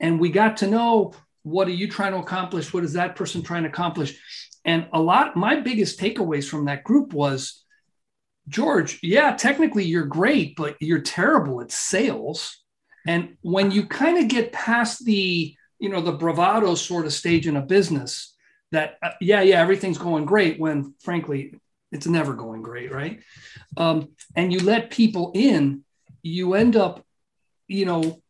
And 0.00 0.20
we 0.20 0.30
got 0.30 0.58
to 0.58 0.66
know 0.66 1.14
what 1.42 1.68
are 1.68 1.72
you 1.72 1.88
trying 1.88 2.12
to 2.12 2.18
accomplish? 2.18 2.72
What 2.72 2.84
is 2.84 2.94
that 2.94 3.16
person 3.16 3.42
trying 3.42 3.64
to 3.64 3.68
accomplish? 3.68 4.18
And 4.64 4.86
a 4.92 5.00
lot, 5.00 5.36
my 5.36 5.60
biggest 5.60 5.98
takeaways 5.98 6.48
from 6.48 6.66
that 6.66 6.84
group 6.84 7.12
was 7.12 7.64
George, 8.48 8.98
yeah, 9.02 9.34
technically 9.34 9.84
you're 9.84 10.06
great, 10.06 10.56
but 10.56 10.76
you're 10.80 11.00
terrible 11.00 11.60
at 11.60 11.70
sales. 11.70 12.62
And 13.06 13.36
when 13.42 13.70
you 13.70 13.86
kind 13.86 14.18
of 14.18 14.28
get 14.28 14.52
past 14.52 15.04
the, 15.04 15.54
you 15.78 15.88
know, 15.88 16.00
the 16.00 16.12
bravado 16.12 16.74
sort 16.74 17.06
of 17.06 17.12
stage 17.12 17.46
in 17.46 17.56
a 17.56 17.62
business, 17.62 18.34
that 18.72 18.96
uh, 19.02 19.10
yeah, 19.20 19.40
yeah, 19.40 19.60
everything's 19.60 19.98
going 19.98 20.24
great 20.24 20.58
when 20.58 20.94
frankly 21.00 21.54
it's 21.92 22.06
never 22.06 22.34
going 22.34 22.62
great, 22.62 22.92
right? 22.92 23.20
Um, 23.76 24.10
and 24.36 24.52
you 24.52 24.60
let 24.60 24.90
people 24.90 25.32
in, 25.34 25.84
you 26.22 26.54
end 26.54 26.76
up, 26.76 27.04
you 27.66 27.84
know, 27.84 28.22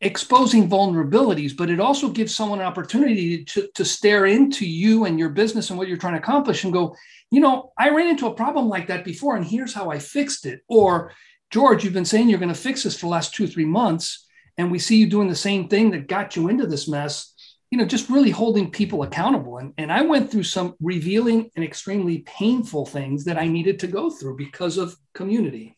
exposing 0.00 0.68
vulnerabilities, 0.68 1.56
but 1.56 1.70
it 1.70 1.80
also 1.80 2.08
gives 2.10 2.34
someone 2.34 2.60
an 2.60 2.66
opportunity 2.66 3.44
to, 3.44 3.68
to 3.74 3.84
stare 3.84 4.26
into 4.26 4.66
you 4.66 5.04
and 5.06 5.18
your 5.18 5.30
business 5.30 5.70
and 5.70 5.78
what 5.78 5.88
you're 5.88 5.96
trying 5.96 6.12
to 6.14 6.20
accomplish 6.20 6.64
and 6.64 6.72
go, 6.72 6.94
you 7.30 7.40
know, 7.40 7.72
I 7.78 7.90
ran 7.90 8.08
into 8.08 8.26
a 8.26 8.34
problem 8.34 8.68
like 8.68 8.88
that 8.88 9.04
before, 9.04 9.36
and 9.36 9.44
here's 9.44 9.74
how 9.74 9.90
I 9.90 9.98
fixed 9.98 10.46
it. 10.46 10.60
Or, 10.68 11.12
George, 11.50 11.82
you've 11.82 11.94
been 11.94 12.04
saying 12.04 12.28
you're 12.28 12.38
going 12.38 12.50
to 12.50 12.54
fix 12.54 12.82
this 12.82 12.94
for 12.94 13.06
the 13.06 13.10
last 13.10 13.34
two, 13.34 13.46
three 13.46 13.64
months, 13.64 14.26
and 14.58 14.70
we 14.70 14.78
see 14.78 14.96
you 14.96 15.08
doing 15.08 15.28
the 15.28 15.34
same 15.34 15.68
thing 15.68 15.90
that 15.90 16.08
got 16.08 16.36
you 16.36 16.48
into 16.48 16.66
this 16.66 16.88
mess 16.88 17.34
you 17.70 17.78
know, 17.78 17.84
just 17.84 18.08
really 18.08 18.30
holding 18.30 18.70
people 18.70 19.02
accountable. 19.02 19.58
And, 19.58 19.72
and 19.76 19.92
I 19.92 20.02
went 20.02 20.30
through 20.30 20.44
some 20.44 20.74
revealing 20.80 21.50
and 21.56 21.64
extremely 21.64 22.18
painful 22.18 22.86
things 22.86 23.24
that 23.24 23.38
I 23.38 23.48
needed 23.48 23.80
to 23.80 23.86
go 23.86 24.08
through 24.10 24.36
because 24.36 24.78
of 24.78 24.96
community. 25.14 25.76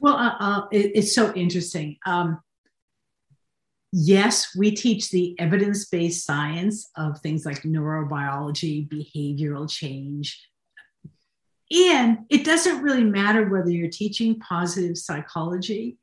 Well, 0.00 0.16
uh, 0.16 0.34
uh, 0.38 0.66
it, 0.70 0.92
it's 0.94 1.14
so 1.14 1.32
interesting. 1.34 1.96
Um, 2.06 2.40
yes, 3.92 4.54
we 4.56 4.70
teach 4.70 5.10
the 5.10 5.34
evidence 5.40 5.86
based 5.86 6.24
science 6.24 6.88
of 6.96 7.18
things 7.20 7.44
like 7.44 7.62
neurobiology, 7.62 8.88
behavioral 8.88 9.68
change. 9.68 10.40
And 11.70 12.18
it 12.30 12.44
doesn't 12.44 12.82
really 12.82 13.04
matter 13.04 13.48
whether 13.48 13.70
you're 13.70 13.90
teaching 13.90 14.38
positive 14.38 14.96
psychology 14.96 15.98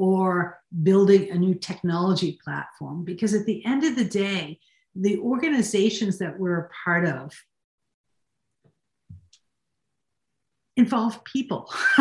or 0.00 0.58
building 0.82 1.30
a 1.30 1.34
new 1.34 1.54
technology 1.54 2.40
platform. 2.42 3.04
Because 3.04 3.34
at 3.34 3.44
the 3.44 3.62
end 3.66 3.84
of 3.84 3.96
the 3.96 4.04
day, 4.04 4.58
the 4.94 5.18
organizations 5.18 6.16
that 6.20 6.38
we're 6.38 6.58
a 6.58 6.70
part 6.84 7.06
of 7.06 7.34
involve 10.74 11.22
people. 11.24 11.70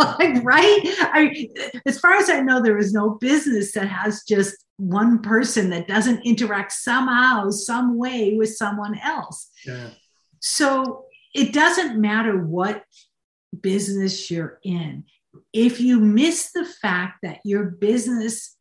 right? 0.00 0.80
I, 1.02 1.48
as 1.84 2.00
far 2.00 2.14
as 2.14 2.30
I 2.30 2.40
know, 2.40 2.62
there 2.62 2.78
is 2.78 2.94
no 2.94 3.10
business 3.10 3.72
that 3.72 3.88
has 3.88 4.22
just 4.26 4.64
one 4.78 5.20
person 5.20 5.68
that 5.68 5.86
doesn't 5.86 6.24
interact 6.24 6.72
somehow, 6.72 7.50
some 7.50 7.98
way 7.98 8.38
with 8.38 8.56
someone 8.56 8.98
else. 9.00 9.50
Yeah. 9.66 9.90
So 10.40 11.04
it 11.34 11.52
doesn't 11.52 12.00
matter 12.00 12.38
what 12.38 12.84
business 13.60 14.30
you're 14.30 14.60
in 14.64 15.04
if 15.52 15.80
you 15.80 16.00
miss 16.00 16.52
the 16.52 16.64
fact 16.64 17.18
that 17.22 17.40
your 17.44 17.64
business 17.64 18.56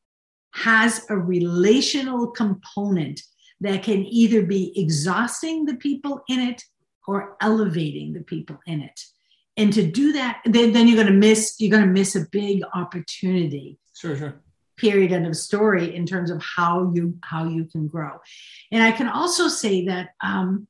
has 0.53 1.05
a 1.09 1.17
relational 1.17 2.27
component 2.27 3.21
that 3.61 3.83
can 3.83 4.05
either 4.05 4.43
be 4.43 4.71
exhausting 4.79 5.65
the 5.65 5.75
people 5.75 6.23
in 6.27 6.39
it 6.39 6.61
or 7.07 7.35
elevating 7.41 8.13
the 8.13 8.21
people 8.21 8.57
in 8.65 8.81
it. 8.81 8.99
And 9.57 9.71
to 9.73 9.85
do 9.85 10.13
that 10.13 10.41
then, 10.45 10.73
then 10.73 10.87
you're 10.87 10.95
going 10.95 11.07
to 11.07 11.13
miss 11.13 11.55
you're 11.59 11.71
going 11.71 11.85
to 11.85 11.91
miss 11.91 12.15
a 12.15 12.27
big 12.31 12.63
opportunity. 12.73 13.77
Sure 13.95 14.15
sure. 14.15 14.41
Period 14.77 15.11
end 15.11 15.27
of 15.27 15.35
story 15.35 15.95
in 15.95 16.05
terms 16.05 16.31
of 16.31 16.41
how 16.41 16.91
you 16.93 17.17
how 17.23 17.45
you 17.45 17.65
can 17.65 17.87
grow. 17.87 18.19
And 18.71 18.81
i 18.83 18.91
can 18.91 19.07
also 19.07 19.47
say 19.47 19.85
that 19.85 20.09
um, 20.21 20.67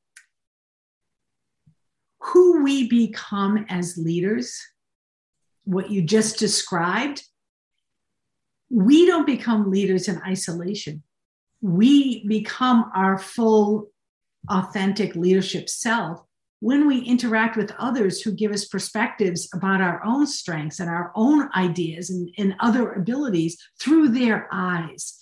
who 2.20 2.64
we 2.64 2.88
become 2.90 3.66
as 3.70 3.98
leaders 3.98 4.60
what 5.66 5.90
you 5.90 6.02
just 6.02 6.40
described, 6.40 7.24
we 8.70 9.06
don't 9.06 9.26
become 9.26 9.72
leaders 9.72 10.08
in 10.08 10.22
isolation. 10.22 11.04
We 11.62 12.28
become 12.28 12.92
our 12.96 13.18
full, 13.18 13.90
authentic 14.50 15.16
leadership 15.16 15.70
self 15.70 16.26
when 16.64 16.88
we 16.88 17.00
interact 17.00 17.58
with 17.58 17.74
others 17.78 18.22
who 18.22 18.32
give 18.32 18.54
us 18.54 18.64
perspectives 18.64 19.50
about 19.54 19.82
our 19.82 20.02
own 20.06 20.26
strengths 20.26 20.80
and 20.80 20.90
our 20.90 21.12
own 21.14 21.50
ideas 21.58 22.10
and, 22.10 22.30
and 22.38 22.56
other 22.62 22.94
abilities 22.94 23.58
through 23.82 24.08
their 24.08 24.48
eyes. 24.50 25.18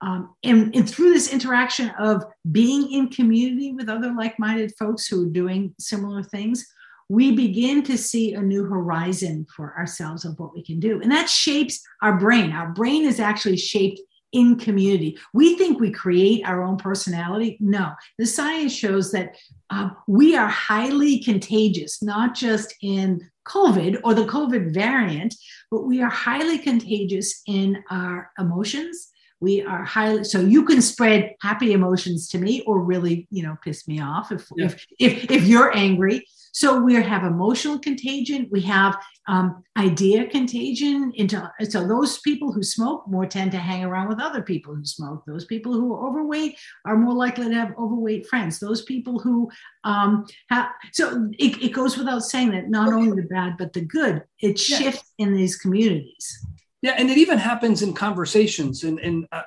Um, 0.00 0.34
and, 0.42 0.74
and, 0.74 0.88
through 0.88 1.12
this 1.12 1.32
interaction 1.32 1.90
of 1.98 2.24
being 2.50 2.90
in 2.92 3.08
community 3.08 3.72
with 3.72 3.88
other 3.88 4.12
like 4.12 4.38
minded 4.38 4.72
folks 4.78 5.06
who 5.06 5.26
are 5.26 5.30
doing 5.30 5.74
similar 5.78 6.22
things, 6.22 6.66
we 7.08 7.32
begin 7.32 7.82
to 7.84 7.96
see 7.96 8.34
a 8.34 8.40
new 8.42 8.64
horizon 8.64 9.46
for 9.54 9.76
ourselves 9.78 10.24
of 10.24 10.38
what 10.38 10.54
we 10.54 10.62
can 10.62 10.80
do. 10.80 11.00
And 11.00 11.10
that 11.12 11.28
shapes 11.28 11.80
our 12.02 12.18
brain. 12.18 12.52
Our 12.52 12.70
brain 12.70 13.04
is 13.04 13.20
actually 13.20 13.58
shaped 13.58 14.00
in 14.32 14.58
community. 14.58 15.16
We 15.32 15.56
think 15.56 15.78
we 15.78 15.90
create 15.90 16.44
our 16.44 16.62
own 16.62 16.76
personality. 16.76 17.56
No, 17.60 17.92
the 18.18 18.26
science 18.26 18.72
shows 18.74 19.12
that 19.12 19.36
uh, 19.70 19.90
we 20.08 20.36
are 20.36 20.48
highly 20.48 21.20
contagious, 21.20 22.02
not 22.02 22.34
just 22.34 22.74
in 22.82 23.20
COVID 23.46 24.00
or 24.04 24.14
the 24.14 24.26
COVID 24.26 24.74
variant, 24.74 25.34
but 25.70 25.84
we 25.84 26.02
are 26.02 26.10
highly 26.10 26.58
contagious 26.58 27.42
in 27.46 27.82
our 27.90 28.30
emotions. 28.38 29.12
We 29.40 29.62
are 29.62 29.84
highly 29.84 30.24
so 30.24 30.40
you 30.40 30.64
can 30.64 30.80
spread 30.80 31.34
happy 31.42 31.72
emotions 31.72 32.28
to 32.30 32.38
me 32.38 32.62
or 32.66 32.80
really, 32.80 33.26
you 33.30 33.42
know, 33.42 33.56
piss 33.62 33.86
me 33.86 34.00
off 34.00 34.32
if 34.32 34.46
yeah. 34.56 34.66
if, 34.66 34.86
if 34.98 35.30
if 35.30 35.44
you're 35.44 35.76
angry. 35.76 36.24
So 36.56 36.80
we 36.80 36.94
have 36.94 37.22
emotional 37.22 37.78
contagion. 37.78 38.48
We 38.50 38.62
have 38.62 38.96
um, 39.28 39.62
idea 39.76 40.26
contagion. 40.26 41.12
Into 41.14 41.52
so 41.68 41.86
those 41.86 42.18
people 42.20 42.50
who 42.50 42.62
smoke 42.62 43.06
more 43.06 43.26
tend 43.26 43.52
to 43.52 43.58
hang 43.58 43.84
around 43.84 44.08
with 44.08 44.22
other 44.22 44.40
people 44.40 44.74
who 44.74 44.82
smoke. 44.86 45.22
Those 45.26 45.44
people 45.44 45.74
who 45.74 45.92
are 45.92 46.08
overweight 46.08 46.56
are 46.86 46.96
more 46.96 47.12
likely 47.12 47.50
to 47.50 47.54
have 47.54 47.74
overweight 47.78 48.26
friends. 48.26 48.58
Those 48.58 48.80
people 48.80 49.18
who 49.18 49.50
um, 49.84 50.24
have 50.48 50.68
so 50.92 51.28
it, 51.38 51.62
it 51.62 51.72
goes 51.74 51.98
without 51.98 52.22
saying 52.22 52.52
that 52.52 52.70
not 52.70 52.90
only 52.90 53.14
the 53.14 53.28
bad 53.28 53.58
but 53.58 53.74
the 53.74 53.82
good 53.82 54.22
it 54.40 54.58
shifts 54.58 55.12
yeah. 55.18 55.26
in 55.26 55.34
these 55.34 55.56
communities. 55.56 56.46
Yeah, 56.86 56.94
and 56.96 57.10
it 57.10 57.18
even 57.18 57.38
happens 57.38 57.82
in 57.82 57.94
conversations. 57.94 58.84
And 58.84 59.00
and 59.00 59.26
uh, 59.32 59.42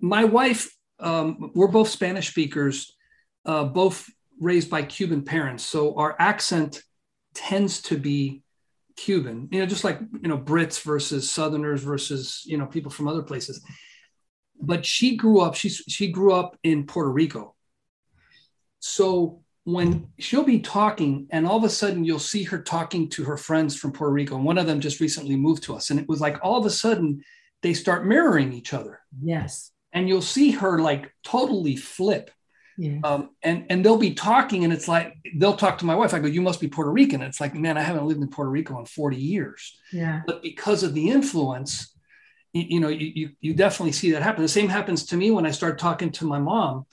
my 0.00 0.22
wife, 0.22 0.72
um, 1.00 1.50
we're 1.52 1.66
both 1.66 1.88
Spanish 1.88 2.28
speakers. 2.28 2.94
Uh, 3.44 3.64
both 3.64 4.08
raised 4.38 4.70
by 4.70 4.82
Cuban 4.82 5.22
parents, 5.24 5.64
so 5.64 5.96
our 5.96 6.14
accent 6.20 6.84
tends 7.34 7.82
to 7.82 7.96
be 7.96 8.44
Cuban. 8.96 9.48
You 9.50 9.58
know, 9.58 9.66
just 9.66 9.82
like 9.82 9.98
you 10.22 10.28
know 10.28 10.38
Brits 10.38 10.80
versus 10.84 11.28
Southerners 11.28 11.82
versus 11.82 12.44
you 12.46 12.56
know 12.56 12.66
people 12.66 12.92
from 12.92 13.08
other 13.08 13.22
places. 13.24 13.60
But 14.60 14.86
she 14.86 15.16
grew 15.16 15.40
up. 15.40 15.56
She 15.56 15.70
she 15.70 16.12
grew 16.12 16.32
up 16.32 16.56
in 16.62 16.86
Puerto 16.86 17.10
Rico. 17.10 17.56
So 18.78 19.42
when 19.68 20.08
she'll 20.18 20.44
be 20.44 20.60
talking 20.60 21.26
and 21.30 21.46
all 21.46 21.58
of 21.58 21.64
a 21.64 21.68
sudden 21.68 22.02
you'll 22.02 22.18
see 22.18 22.42
her 22.42 22.58
talking 22.58 23.06
to 23.06 23.24
her 23.24 23.36
friends 23.36 23.76
from 23.76 23.92
Puerto 23.92 24.10
Rico. 24.12 24.36
And 24.36 24.44
one 24.44 24.56
of 24.56 24.66
them 24.66 24.80
just 24.80 24.98
recently 24.98 25.36
moved 25.36 25.62
to 25.64 25.76
us. 25.76 25.90
And 25.90 26.00
it 26.00 26.08
was 26.08 26.22
like 26.22 26.38
all 26.42 26.56
of 26.56 26.64
a 26.64 26.70
sudden 26.70 27.22
they 27.60 27.74
start 27.74 28.06
mirroring 28.06 28.54
each 28.54 28.72
other. 28.72 29.00
Yes. 29.22 29.70
And 29.92 30.08
you'll 30.08 30.22
see 30.22 30.52
her 30.52 30.78
like 30.78 31.12
totally 31.22 31.76
flip. 31.76 32.30
Yeah. 32.78 33.00
Um, 33.04 33.30
and 33.42 33.66
and 33.68 33.84
they'll 33.84 33.98
be 33.98 34.14
talking, 34.14 34.62
and 34.62 34.72
it's 34.72 34.86
like 34.86 35.16
they'll 35.34 35.56
talk 35.56 35.78
to 35.78 35.84
my 35.84 35.96
wife. 35.96 36.14
I 36.14 36.20
go, 36.20 36.28
"You 36.28 36.42
must 36.42 36.60
be 36.60 36.68
Puerto 36.68 36.92
Rican." 36.92 37.22
And 37.22 37.28
it's 37.28 37.40
like, 37.40 37.52
man, 37.52 37.76
I 37.76 37.80
haven't 37.80 38.06
lived 38.06 38.22
in 38.22 38.28
Puerto 38.28 38.52
Rico 38.52 38.78
in 38.78 38.86
forty 38.86 39.16
years. 39.16 39.76
Yeah. 39.92 40.22
But 40.28 40.42
because 40.42 40.84
of 40.84 40.94
the 40.94 41.10
influence, 41.10 41.92
you, 42.52 42.64
you 42.68 42.80
know, 42.80 42.86
you, 42.86 43.10
you 43.12 43.30
you 43.40 43.54
definitely 43.54 43.90
see 43.90 44.12
that 44.12 44.22
happen. 44.22 44.42
The 44.42 44.48
same 44.48 44.68
happens 44.68 45.06
to 45.06 45.16
me 45.16 45.32
when 45.32 45.44
I 45.44 45.50
start 45.50 45.80
talking 45.80 46.12
to 46.12 46.24
my 46.24 46.38
mom. 46.38 46.86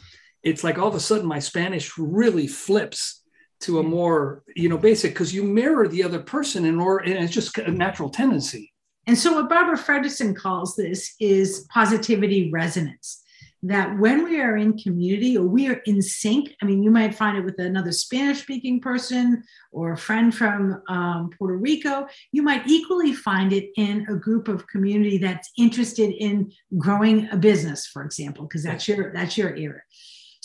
It's 0.45 0.63
like 0.63 0.77
all 0.77 0.87
of 0.87 0.95
a 0.95 0.99
sudden 0.99 1.25
my 1.25 1.39
Spanish 1.39 1.97
really 1.97 2.47
flips 2.47 3.23
to 3.61 3.79
a 3.79 3.83
more 3.83 4.43
you 4.55 4.69
know 4.69 4.77
basic 4.77 5.13
because 5.13 5.33
you 5.33 5.43
mirror 5.43 5.87
the 5.87 6.03
other 6.03 6.19
person 6.19 6.65
in 6.65 6.79
order, 6.79 7.03
and 7.03 7.23
it's 7.23 7.33
just 7.33 7.57
a 7.57 7.71
natural 7.71 8.09
tendency. 8.09 8.71
And 9.07 9.17
so, 9.17 9.33
what 9.33 9.49
Barbara 9.49 9.77
Fredrickson 9.77 10.35
calls 10.35 10.75
this 10.75 11.15
is 11.19 11.67
positivity 11.73 12.51
resonance. 12.51 13.21
That 13.63 13.97
when 13.97 14.23
we 14.23 14.39
are 14.39 14.57
in 14.57 14.77
community 14.77 15.35
or 15.35 15.47
we 15.47 15.67
are 15.69 15.81
in 15.87 15.99
sync, 15.99 16.53
I 16.61 16.65
mean, 16.65 16.83
you 16.83 16.91
might 16.91 17.15
find 17.15 17.35
it 17.35 17.43
with 17.43 17.57
another 17.57 17.91
Spanish 17.91 18.43
speaking 18.43 18.79
person 18.79 19.41
or 19.71 19.93
a 19.93 19.97
friend 19.97 20.35
from 20.35 20.83
um, 20.87 21.31
Puerto 21.35 21.57
Rico. 21.57 22.05
You 22.31 22.43
might 22.43 22.67
equally 22.67 23.13
find 23.13 23.51
it 23.51 23.71
in 23.75 24.05
a 24.07 24.15
group 24.15 24.47
of 24.49 24.67
community 24.67 25.17
that's 25.17 25.49
interested 25.57 26.11
in 26.11 26.51
growing 26.77 27.27
a 27.31 27.37
business, 27.37 27.87
for 27.87 28.03
example, 28.03 28.45
because 28.45 28.61
that's 28.61 28.87
your 28.87 29.11
that's 29.13 29.35
your 29.35 29.49
area. 29.49 29.81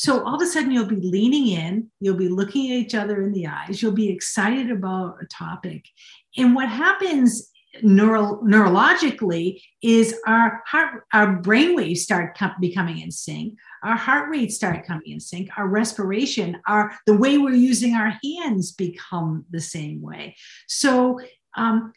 So 0.00 0.24
all 0.24 0.36
of 0.36 0.40
a 0.40 0.46
sudden, 0.46 0.70
you'll 0.70 0.86
be 0.86 0.96
leaning 0.96 1.48
in, 1.48 1.90
you'll 2.00 2.16
be 2.16 2.30
looking 2.30 2.72
at 2.72 2.78
each 2.78 2.94
other 2.94 3.20
in 3.20 3.32
the 3.32 3.46
eyes, 3.46 3.82
you'll 3.82 3.92
be 3.92 4.08
excited 4.08 4.70
about 4.70 5.18
a 5.20 5.26
topic. 5.26 5.84
And 6.38 6.54
what 6.54 6.70
happens 6.70 7.52
neuro, 7.82 8.40
neurologically 8.42 9.60
is 9.82 10.18
our 10.26 10.62
heart, 10.66 11.04
our 11.12 11.36
brain 11.36 11.76
waves 11.76 12.02
start 12.02 12.34
becoming 12.62 13.00
in 13.00 13.10
sync. 13.10 13.58
Our 13.84 13.94
heart 13.94 14.30
rates 14.30 14.54
start 14.54 14.86
coming 14.86 15.08
in 15.08 15.20
sync. 15.20 15.50
Our 15.58 15.68
respiration, 15.68 16.56
our 16.66 16.96
the 17.04 17.14
way 17.14 17.36
we're 17.36 17.52
using 17.52 17.94
our 17.94 18.14
hands 18.24 18.72
become 18.72 19.44
the 19.50 19.60
same 19.60 20.00
way. 20.00 20.34
So 20.66 21.20
um, 21.58 21.92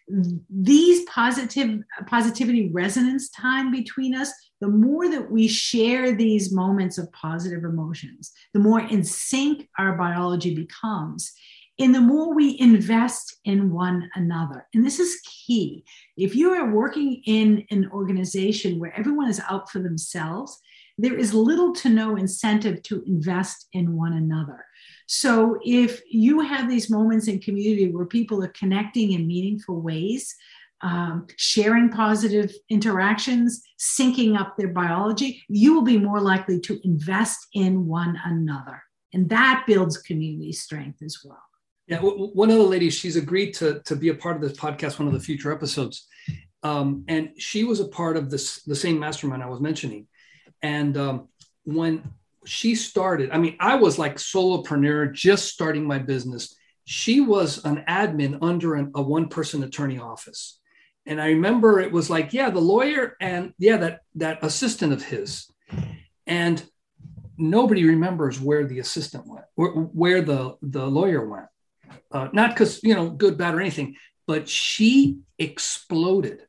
these 0.50 1.06
positive 1.06 1.80
positivity 2.08 2.70
resonance 2.74 3.30
time 3.30 3.72
between 3.72 4.14
us 4.14 4.30
the 4.64 4.70
more 4.70 5.10
that 5.10 5.30
we 5.30 5.46
share 5.46 6.16
these 6.16 6.54
moments 6.54 6.98
of 6.98 7.12
positive 7.12 7.66
emotions 7.66 8.32
the 8.54 8.60
more 8.60 8.80
in 8.80 9.04
sync 9.04 9.68
our 9.78 9.98
biology 9.98 10.56
becomes 10.56 11.34
and 11.80 11.94
the 11.94 12.02
more 12.02 12.34
we 12.34 12.58
invest 12.60 13.40
in 13.46 13.72
one 13.72 14.10
another. 14.14 14.68
And 14.74 14.86
this 14.86 15.00
is 15.00 15.20
key. 15.26 15.84
If 16.18 16.36
you 16.36 16.54
are 16.54 16.72
working 16.72 17.22
in 17.26 17.66
an 17.72 17.90
organization 17.92 18.80
where 18.80 18.96
everyone 18.98 19.28
is 19.28 19.42
out 19.50 19.72
for 19.72 19.80
themselves, 19.80 20.60
there 20.98 21.18
is 21.18 21.34
little 21.34 21.74
to 21.74 21.90
no 21.90 22.16
incentive 22.16 22.84
to 22.84 23.04
invest 23.08 23.68
in 23.74 23.98
one 23.98 24.14
another. 24.14 24.64
So 25.08 25.60
if 25.64 26.02
you 26.10 26.42
have 26.42 26.70
these 26.70 26.92
moments 26.92 27.28
in 27.28 27.40
community 27.40 27.92
where 27.92 28.06
people 28.06 28.44
are 28.44 28.50
connecting 28.50 29.14
in 29.14 29.28
meaningful 29.28 29.82
ways, 29.82 30.36
um, 30.84 31.26
sharing 31.38 31.90
positive 31.90 32.54
interactions, 32.70 33.64
syncing 33.80 34.38
up 34.40 34.56
their 34.58 34.68
biology, 34.68 35.42
you 35.48 35.74
will 35.74 35.82
be 35.82 35.98
more 35.98 36.20
likely 36.20 36.60
to 36.60 36.80
invest 36.84 37.48
in 37.54 37.88
one 37.88 38.20
another. 38.26 38.84
And 39.14 39.30
that 39.30 39.64
builds 39.66 39.98
community 39.98 40.52
strength 40.52 41.02
as 41.02 41.20
well. 41.24 41.42
Yeah, 41.88 42.00
one 42.00 42.50
of 42.50 42.58
the 42.58 42.64
ladies, 42.64 42.94
she's 42.94 43.18
agreed 43.18 43.54
to 43.56 43.82
to 43.86 43.96
be 43.96 44.10
a 44.10 44.16
part 44.16 44.38
of 44.38 44.42
this 44.42 44.54
podcast, 44.54 45.00
one 45.00 45.08
of 45.08 45.14
the 45.14 45.20
future 45.20 45.52
episodes, 45.52 46.08
um, 46.64 47.04
and 47.10 47.32
she 47.38 47.66
was 47.66 47.82
a 47.82 47.88
part 47.88 48.16
of 48.16 48.30
this 48.30 48.64
the 48.64 48.76
same 48.76 48.98
mastermind 49.00 49.44
I 49.44 49.50
was 49.50 49.60
mentioning. 49.60 50.08
And 50.62 50.96
um, 50.96 51.28
when 51.66 52.04
she 52.46 52.76
started, 52.76 53.32
I 53.32 53.38
mean, 53.38 53.58
I 53.60 53.76
was 53.76 54.00
like 54.00 54.16
solopreneur, 54.16 55.14
just 55.14 55.52
starting 55.52 55.86
my 55.86 56.00
business. 56.00 56.56
She 56.86 57.20
was 57.20 57.64
an 57.66 57.84
admin 57.88 58.40
under 58.42 58.76
an, 58.76 58.92
a 58.96 59.02
one 59.02 59.28
person 59.28 59.64
attorney 59.64 60.00
office, 60.00 60.60
and 61.06 61.22
I 61.22 61.28
remember 61.28 61.80
it 61.80 61.92
was 61.92 62.10
like, 62.10 62.34
yeah, 62.34 62.50
the 62.50 62.62
lawyer 62.62 63.16
and 63.20 63.54
yeah, 63.58 63.78
that 63.78 64.02
that 64.16 64.44
assistant 64.44 64.94
of 64.94 65.04
his, 65.04 65.52
and 66.26 66.64
nobody 67.38 67.86
remembers 67.86 68.40
where 68.40 68.66
the 68.66 68.80
assistant 68.80 69.28
went, 69.28 69.46
where, 69.56 69.72
where 69.72 70.22
the 70.22 70.56
the 70.62 70.86
lawyer 70.86 71.28
went. 71.28 71.48
Uh, 72.12 72.30
not 72.32 72.52
because 72.52 72.82
you 72.84 72.96
know 72.96 73.10
good 73.10 73.38
bad 73.38 73.56
or 73.56 73.62
anything 73.62 73.96
but 74.26 74.48
she 74.48 75.20
exploded. 75.38 76.42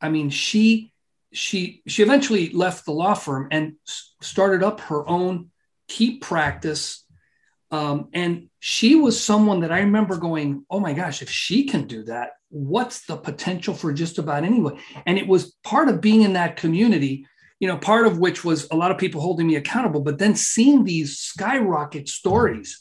I 0.00 0.08
mean 0.08 0.30
she 0.30 0.92
she 1.32 1.82
she 1.86 2.02
eventually 2.02 2.50
left 2.50 2.84
the 2.84 2.92
law 2.92 3.14
firm 3.14 3.48
and 3.50 3.74
started 4.20 4.62
up 4.62 4.80
her 4.80 5.08
own 5.08 5.50
Keap 5.88 6.22
practice. 6.22 7.04
Um, 7.72 8.08
and 8.12 8.48
she 8.58 8.96
was 8.96 9.22
someone 9.22 9.60
that 9.60 9.70
i 9.70 9.78
remember 9.78 10.16
going 10.16 10.66
oh 10.68 10.80
my 10.80 10.92
gosh 10.92 11.22
if 11.22 11.30
she 11.30 11.66
can 11.66 11.86
do 11.86 12.02
that 12.02 12.30
what's 12.50 13.06
the 13.06 13.16
potential 13.16 13.74
for 13.74 13.92
just 13.92 14.18
about 14.18 14.44
anyone? 14.44 14.78
And 15.06 15.18
it 15.18 15.26
was 15.26 15.56
part 15.64 15.88
of 15.88 16.00
being 16.00 16.22
in 16.22 16.34
that 16.34 16.56
community 16.56 17.26
you 17.60 17.68
know 17.68 17.76
part 17.76 18.06
of 18.06 18.18
which 18.18 18.42
was 18.42 18.66
a 18.70 18.76
lot 18.76 18.90
of 18.90 18.98
people 18.98 19.20
holding 19.20 19.46
me 19.46 19.54
accountable 19.54 20.00
but 20.00 20.18
then 20.18 20.34
seeing 20.34 20.82
these 20.82 21.18
skyrocket 21.18 22.08
stories. 22.08 22.78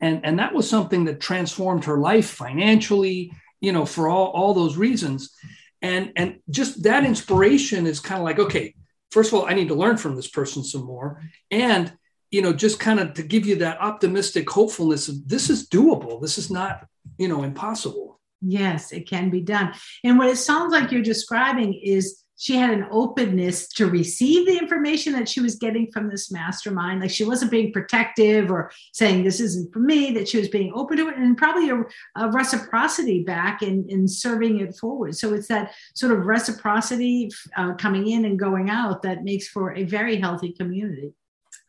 And 0.00 0.24
and 0.24 0.38
that 0.38 0.54
was 0.54 0.70
something 0.70 1.04
that 1.04 1.20
transformed 1.20 1.84
her 1.84 1.98
life 1.98 2.30
financially 2.30 3.32
you 3.60 3.72
know 3.72 3.84
for 3.84 4.08
all 4.08 4.28
all 4.28 4.54
those 4.54 4.76
reasons. 4.76 5.34
And 5.82 6.12
and 6.16 6.38
just 6.48 6.84
that 6.84 7.04
inspiration 7.04 7.86
is 7.86 8.00
kind 8.00 8.20
of 8.20 8.24
like 8.24 8.38
okay 8.38 8.74
first 9.10 9.30
of 9.30 9.38
all 9.38 9.46
i 9.46 9.52
need 9.52 9.68
to 9.68 9.74
learn 9.74 9.96
from 9.98 10.16
this 10.16 10.28
person 10.28 10.64
some 10.64 10.84
more. 10.84 11.20
And 11.50 11.92
you 12.30 12.42
know 12.42 12.52
just 12.52 12.78
kind 12.78 13.00
of 13.00 13.14
to 13.14 13.22
give 13.22 13.44
you 13.44 13.56
that 13.56 13.80
optimistic 13.80 14.48
hopefulness 14.48 15.08
of 15.08 15.28
this 15.28 15.50
is 15.50 15.68
doable. 15.68 16.22
This 16.22 16.38
is 16.38 16.48
not 16.50 16.86
you 17.18 17.26
know 17.26 17.42
impossible 17.42 18.20
yes 18.44 18.92
it 18.92 19.08
can 19.08 19.30
be 19.30 19.40
done 19.40 19.72
and 20.04 20.18
what 20.18 20.28
it 20.28 20.36
sounds 20.36 20.72
like 20.72 20.90
you're 20.90 21.02
describing 21.02 21.74
is 21.74 22.22
she 22.42 22.56
had 22.56 22.70
an 22.70 22.88
openness 22.90 23.68
to 23.68 23.86
receive 23.86 24.46
the 24.46 24.58
information 24.58 25.12
that 25.12 25.28
she 25.28 25.38
was 25.38 25.54
getting 25.54 25.92
from 25.92 26.08
this 26.08 26.32
mastermind. 26.32 27.00
Like 27.00 27.12
she 27.12 27.22
wasn't 27.22 27.52
being 27.52 27.72
protective 27.72 28.50
or 28.50 28.72
saying, 28.92 29.22
This 29.22 29.38
isn't 29.38 29.72
for 29.72 29.78
me, 29.78 30.10
that 30.14 30.28
she 30.28 30.38
was 30.38 30.48
being 30.48 30.72
open 30.74 30.96
to 30.96 31.08
it 31.08 31.16
and 31.16 31.38
probably 31.38 31.70
a, 31.70 31.84
a 32.16 32.32
reciprocity 32.32 33.22
back 33.22 33.62
in, 33.62 33.86
in 33.88 34.08
serving 34.08 34.58
it 34.58 34.74
forward. 34.74 35.14
So 35.14 35.32
it's 35.34 35.46
that 35.46 35.72
sort 35.94 36.10
of 36.10 36.26
reciprocity 36.26 37.30
uh, 37.56 37.74
coming 37.74 38.08
in 38.08 38.24
and 38.24 38.36
going 38.36 38.70
out 38.70 39.02
that 39.02 39.22
makes 39.22 39.46
for 39.46 39.72
a 39.76 39.84
very 39.84 40.16
healthy 40.16 40.52
community. 40.52 41.12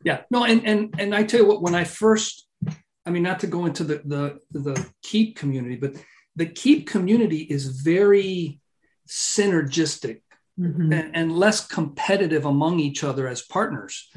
Yeah, 0.03 0.21
no, 0.31 0.43
and 0.43 0.65
and 0.65 0.95
and 0.97 1.13
I 1.13 1.21
tell 1.21 1.41
you 1.41 1.45
what, 1.45 1.61
when 1.61 1.75
I 1.75 1.83
first, 1.83 2.47
I 3.05 3.11
mean, 3.11 3.21
not 3.21 3.39
to 3.41 3.47
go 3.47 3.67
into 3.67 3.83
the 3.83 4.01
the 4.03 4.39
the 4.59 4.89
Keap 5.03 5.37
community, 5.37 5.75
but 5.75 5.93
the 6.35 6.45
Keap 6.45 6.87
community 6.87 7.39
is 7.39 7.81
very 7.81 8.59
synergistic 9.07 10.21
mm-hmm. 10.59 10.93
and, 10.93 11.15
and, 11.15 11.31
less 11.31 11.65
competitive 11.67 12.45
among 12.45 12.79
each 12.79 13.03
other 13.03 13.27
as 13.27 13.41
partners. 13.41 14.09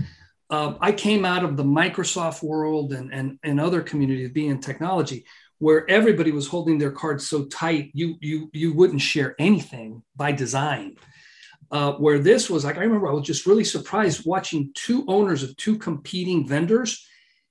Uh, 0.48 0.74
I 0.80 0.92
came 0.92 1.24
out 1.24 1.44
of 1.44 1.56
the 1.56 1.64
Microsoft 1.64 2.42
world 2.42 2.92
and, 2.92 3.12
and, 3.12 3.38
and 3.42 3.60
other 3.60 3.82
communities 3.82 4.30
being 4.30 4.50
in 4.50 4.60
technology 4.60 5.26
where 5.58 5.88
everybody 5.90 6.32
was 6.32 6.46
holding 6.46 6.78
their 6.78 6.90
cards 6.90 7.28
so 7.28 7.46
tight 7.46 7.90
you 7.94 8.16
you 8.20 8.50
you 8.52 8.74
wouldn't 8.74 9.00
share 9.00 9.34
anything 9.38 10.02
by 10.14 10.32
design. 10.32 10.96
Uh, 11.68 11.92
where 11.94 12.20
this 12.20 12.48
was 12.48 12.64
like, 12.64 12.76
I 12.76 12.82
remember 12.82 13.08
I 13.08 13.12
was 13.12 13.26
just 13.26 13.44
really 13.44 13.64
surprised 13.64 14.24
watching 14.24 14.70
two 14.74 15.04
owners 15.08 15.42
of 15.42 15.56
two 15.56 15.76
competing 15.78 16.46
vendors 16.46 17.04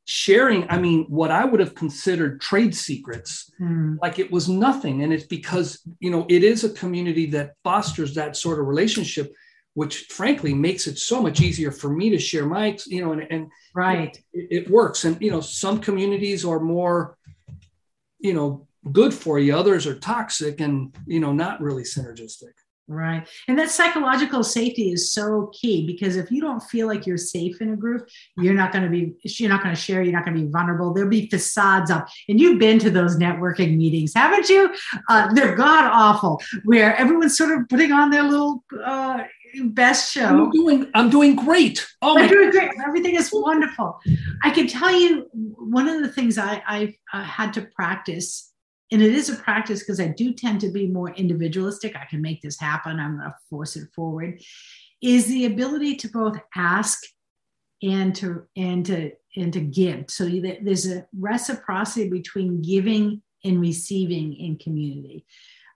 sharing 0.06 0.70
i 0.70 0.78
mean 0.78 1.06
what 1.10 1.32
i 1.32 1.44
would 1.44 1.60
have 1.60 1.74
considered 1.74 2.40
trade 2.40 2.76
secrets 2.76 3.52
mm. 3.60 3.98
like 4.02 4.20
it 4.20 4.32
was 4.32 4.48
nothing. 4.48 5.04
And 5.04 5.14
it's 5.14 5.26
because 5.26 5.80
you 6.00 6.12
know 6.12 6.26
it 6.30 6.44
is 6.44 6.64
a 6.64 6.70
community 6.70 7.26
that 7.32 7.54
fosters 7.64 8.16
that 8.16 8.36
sort 8.36 8.60
of 8.60 8.68
relationship 8.68 9.34
which 9.74 10.06
frankly 10.06 10.54
makes 10.54 10.88
it 10.88 10.98
so 10.98 11.22
much 11.22 11.42
easier 11.42 11.70
for 11.70 11.90
me 11.90 12.10
to 12.10 12.20
share 12.20 12.46
my 12.46 12.78
you 12.88 13.02
know 13.04 13.12
and, 13.12 13.28
and 13.30 13.52
right. 13.74 14.18
it, 14.34 14.48
it 14.58 14.70
works. 14.70 15.04
And 15.06 15.20
you 15.22 15.32
know 15.32 15.42
some 15.42 15.80
communities 15.80 16.46
are 16.46 16.60
more 16.60 17.18
you 18.20 18.34
know 18.34 18.68
good 18.92 19.14
for 19.14 19.40
you. 19.40 19.56
Others 19.56 19.88
are 19.88 20.00
toxic 20.00 20.60
and 20.60 20.96
you 21.06 21.20
know 21.20 21.34
not 21.34 21.62
really 21.62 21.84
synergistic 21.84 22.54
Right. 22.88 23.28
And 23.48 23.58
that 23.58 23.72
psychological 23.72 24.44
safety 24.44 24.92
is 24.92 25.12
so 25.12 25.50
key 25.60 25.88
because 25.88 26.18
if 26.18 26.30
you 26.30 26.40
don't 26.40 26.62
feel 26.62 26.86
like 26.86 27.08
you're 27.08 27.18
safe 27.18 27.60
in 27.60 27.74
a 27.74 27.76
group, 27.76 28.08
you're 28.38 28.54
not 28.54 28.72
going 28.72 28.84
to 28.84 28.92
be, 28.92 29.16
you're 29.24 29.50
not 29.50 29.64
going 29.64 29.74
to 29.74 29.82
share, 29.82 30.04
you're 30.04 30.14
not 30.14 30.24
going 30.24 30.38
to 30.38 30.44
be 30.44 30.52
vulnerable. 30.52 30.94
There'll 30.94 31.10
be 31.10 31.28
facades 31.28 31.90
up. 31.90 32.08
And 32.30 32.40
you've 32.40 32.60
been 32.60 32.78
to 32.80 32.92
those 32.92 33.18
networking 33.18 33.76
meetings, 33.76 34.14
haven't 34.14 34.50
you? 34.50 34.72
Uh, 35.10 35.34
they're 35.34 35.56
god 35.56 35.86
awful, 35.92 36.40
where 36.66 36.96
everyone's 36.96 37.36
sort 37.36 37.58
of 37.58 37.68
putting 37.70 37.92
on 37.92 38.12
their 38.12 38.24
little 38.24 38.64
uh, 38.84 39.24
best 39.64 40.12
show. 40.12 40.28
I'm 40.28 40.52
doing, 40.52 40.92
I'm 40.94 41.10
doing 41.10 41.36
great. 41.36 41.88
Oh, 42.04 42.20
I'm 42.20 42.30
doing 42.30 42.52
great. 42.52 42.70
Everything 42.86 43.16
is 43.16 43.32
wonderful. 43.34 44.00
I 44.44 44.52
can 44.52 44.68
tell 44.68 44.92
you 44.92 45.28
one 45.34 45.90
of 45.90 46.04
the 46.04 46.10
things 46.10 46.38
I, 46.38 46.62
I've 46.68 46.94
uh, 47.12 47.24
had 47.24 47.52
to 47.54 47.64
practice, 47.64 48.52
and 48.92 49.02
it 49.02 49.14
is 49.14 49.30
a 49.30 49.36
practice 49.36 49.80
because 49.80 50.00
I 50.00 50.08
do 50.08 50.34
tend 50.34 50.62
to 50.62 50.72
be 50.72 50.88
more 50.88 51.12
individualistic. 51.12 51.96
I 51.96 52.06
can 52.06 52.22
make 52.22 52.42
this 52.42 52.60
happen. 52.60 53.00
I'm 53.00 53.18
going 53.18 53.30
to 53.30 53.36
force 53.50 53.76
it 53.76 53.88
forward. 53.96 54.40
Is 55.02 55.28
the 55.28 55.46
ability 55.46 55.96
to 55.98 56.10
both 56.10 56.38
ask 56.56 57.04
and 57.84 58.16
to 58.16 58.44
and 58.56 58.86
to 58.86 59.12
and 59.36 59.52
to 59.54 59.60
give. 59.60 60.06
So 60.10 60.30
there's 60.62 60.90
a 60.90 61.06
reciprocity 61.18 62.10
between 62.10 62.62
giving 62.62 63.22
and 63.44 63.60
receiving 63.60 64.34
in 64.34 64.58
community. 64.58 65.26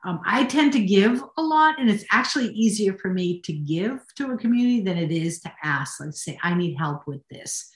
Um, 0.06 0.22
I 0.26 0.46
tend 0.46 0.72
to 0.74 0.80
give 0.80 1.22
a 1.38 1.42
lot, 1.42 1.78
and 1.78 1.90
it's 1.90 2.06
actually 2.10 2.54
easier 2.54 2.98
for 2.98 3.10
me 3.14 3.42
to 3.42 3.52
give 3.52 4.00
to 4.16 4.32
a 4.32 4.38
community 4.38 4.82
than 4.82 4.98
it 4.98 5.12
is 5.12 5.42
to 5.42 5.52
ask. 5.62 6.00
Let's 6.00 6.24
say, 6.24 6.40
I 6.42 6.54
need 6.54 6.76
help 6.76 7.06
with 7.06 7.22
this. 7.30 7.70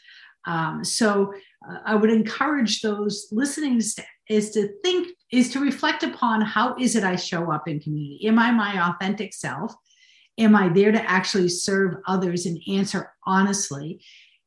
Um, 0.46 0.84
so 0.84 1.34
uh, 1.70 1.80
I 1.86 1.96
would 1.96 2.10
encourage 2.10 2.82
those 2.82 3.28
listening 3.32 3.80
to, 3.80 4.04
is 4.30 4.52
to 4.52 4.70
think, 4.84 5.10
is 5.32 5.50
to 5.52 5.60
reflect 5.60 6.04
upon 6.04 6.42
how 6.42 6.76
is 6.80 6.96
it 6.96 7.04
I 7.04 7.16
show 7.16 7.52
up 7.52 7.68
in 7.68 7.80
community? 7.80 8.28
Am 8.28 8.40
I 8.40 8.52
my 8.52 8.90
authentic 8.90 9.34
self? 9.34 9.74
Am 10.38 10.56
I 10.56 10.70
there 10.70 10.92
to 10.92 11.10
actually 11.10 11.50
serve 11.50 11.98
others 12.08 12.46
and 12.46 12.60
answer 12.68 13.12
honestly? 13.26 14.02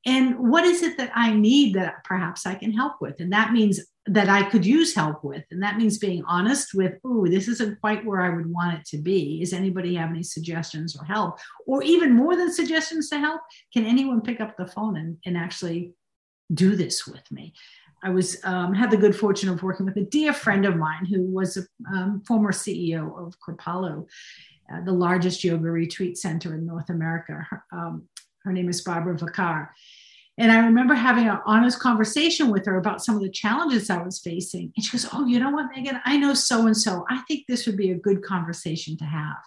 And 0.05 0.39
what 0.39 0.65
is 0.65 0.83
it 0.83 0.97
that 0.99 1.11
I 1.15 1.33
need 1.33 1.75
that 1.75 2.05
perhaps 2.05 2.47
I 2.47 2.55
can 2.55 2.73
help 2.73 3.01
with? 3.01 3.19
And 3.19 3.33
that 3.33 3.53
means 3.53 3.81
that 4.07 4.29
I 4.29 4.49
could 4.49 4.65
use 4.65 4.95
help 4.95 5.25
with. 5.25 5.45
And 5.51 5.61
that 5.65 5.79
means 5.79 5.99
being 5.99 6.23
honest 6.27 6.75
with, 6.75 6.95
oh, 7.05 7.27
this 7.27 7.49
isn't 7.49 7.81
quite 7.81 8.07
where 8.07 8.21
I 8.21 8.35
would 8.35 8.49
want 8.49 8.79
it 8.79 8.87
to 8.87 8.99
be. 8.99 9.41
Does 9.41 9.53
anybody 9.53 9.97
have 9.97 10.11
any 10.11 10.23
suggestions 10.23 10.97
or 10.97 11.05
help? 11.05 11.39
Or 11.67 11.83
even 11.83 12.13
more 12.13 12.37
than 12.37 12.53
suggestions 12.53 13.11
to 13.11 13.19
help, 13.19 13.41
can 13.73 13.85
anyone 13.85 14.21
pick 14.21 14.41
up 14.41 14.57
the 14.57 14.69
phone 14.69 14.97
and, 14.97 15.19
and 15.27 15.37
actually 15.37 15.93
do 16.55 16.77
this 16.77 17.05
with 17.05 17.29
me? 17.33 17.53
I 18.07 18.09
was 18.09 18.39
um, 18.45 18.73
had 18.73 18.93
the 18.93 18.97
good 18.97 19.17
fortune 19.17 19.49
of 19.49 19.65
working 19.65 19.85
with 19.85 19.97
a 19.97 20.05
dear 20.05 20.33
friend 20.33 20.65
of 20.65 20.77
mine 20.77 21.07
who 21.07 21.23
was 21.23 21.57
a 21.57 21.63
um, 21.93 22.23
former 22.25 22.53
CEO 22.53 23.19
of 23.19 23.35
Kripalu, 23.41 24.07
uh, 24.73 24.81
the 24.85 24.93
largest 24.93 25.43
yoga 25.43 25.69
retreat 25.69 26.17
center 26.17 26.55
in 26.55 26.65
North 26.65 26.89
America. 26.89 27.45
Her, 27.51 27.65
um, 27.73 28.05
her 28.45 28.53
name 28.53 28.69
is 28.69 28.83
Barbara 28.83 29.17
Vacarr. 29.17 29.71
And 30.39 30.53
I 30.53 30.59
remember 30.67 30.95
having 30.95 31.27
an 31.27 31.41
honest 31.47 31.81
conversation 31.81 32.49
with 32.49 32.65
her 32.67 32.77
about 32.77 33.03
some 33.03 33.17
of 33.17 33.23
the 33.23 33.31
challenges 33.31 33.91
I 33.91 34.01
was 34.01 34.21
facing. 34.21 34.73
And 34.77 34.85
she 34.85 34.93
goes, 34.93 35.09
Oh, 35.13 35.27
you 35.27 35.41
know 35.41 35.51
what, 35.51 35.71
Megan? 35.75 36.01
I 36.05 36.17
know 36.17 36.33
so 36.33 36.67
and 36.67 36.77
so. 36.77 37.05
I 37.11 37.23
think 37.27 37.47
this 37.49 37.67
would 37.67 37.77
be 37.77 37.91
a 37.91 37.99
good 37.99 38.23
conversation 38.23 38.97
to 38.99 39.05
have. 39.05 39.43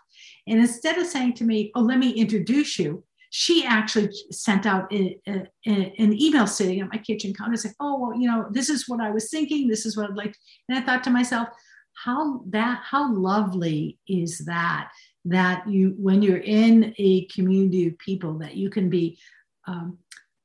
And 0.47 0.59
instead 0.59 0.97
of 0.97 1.07
saying 1.07 1.35
to 1.35 1.45
me, 1.45 1.71
Oh, 1.75 1.81
let 1.81 1.99
me 1.99 2.09
introduce 2.09 2.77
you, 2.77 3.05
she 3.31 3.63
actually 3.65 4.09
sent 4.31 4.65
out 4.65 4.91
a, 4.91 5.19
a, 5.27 5.47
a, 5.67 5.93
an 5.99 6.19
email 6.19 6.47
sitting 6.47 6.81
at 6.81 6.91
my 6.91 6.97
kitchen 6.97 7.33
counter 7.33 7.57
saying, 7.57 7.75
Oh, 7.79 7.99
well, 7.99 8.19
you 8.19 8.27
know, 8.27 8.47
this 8.49 8.69
is 8.69 8.85
what 8.87 9.01
I 9.01 9.11
was 9.11 9.29
thinking. 9.29 9.67
This 9.67 9.85
is 9.85 9.95
what 9.95 10.09
I'd 10.09 10.17
like. 10.17 10.35
And 10.67 10.77
I 10.77 10.81
thought 10.81 11.03
to 11.03 11.09
myself, 11.09 11.49
how 12.03 12.41
that 12.47 12.81
how 12.83 13.13
lovely 13.13 13.99
is 14.07 14.39
that 14.45 14.89
that 15.25 15.67
you 15.69 15.95
when 15.97 16.21
you're 16.21 16.37
in 16.37 16.93
a 16.97 17.25
community 17.25 17.87
of 17.87 17.97
people 17.97 18.37
that 18.39 18.55
you 18.55 18.69
can 18.69 18.89
be 18.89 19.17
um, 19.67 19.97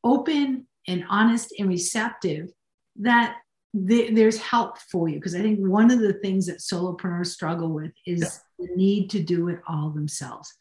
open 0.03 0.66
and 0.88 1.05
honest 1.09 1.55
and 1.59 1.68
receptive 1.68 2.51
that 2.97 3.37
th- 3.88 4.14
there's 4.14 4.38
help 4.38 4.79
for 4.79 5.09
you 5.09 5.16
because 5.16 5.35
i 5.35 5.40
think 5.40 5.61
one 5.61 5.90
of 5.90 6.01
the 6.01 6.14
things 6.14 6.47
that 6.47 6.59
solopreneurs 6.59 7.27
struggle 7.27 7.68
with 7.68 7.92
is 8.07 8.20
yeah. 8.20 8.66
the 8.66 8.75
need 8.77 9.09
to 9.09 9.23
do 9.23 9.49
it 9.49 9.61
all 9.68 9.90
themselves 9.90 10.53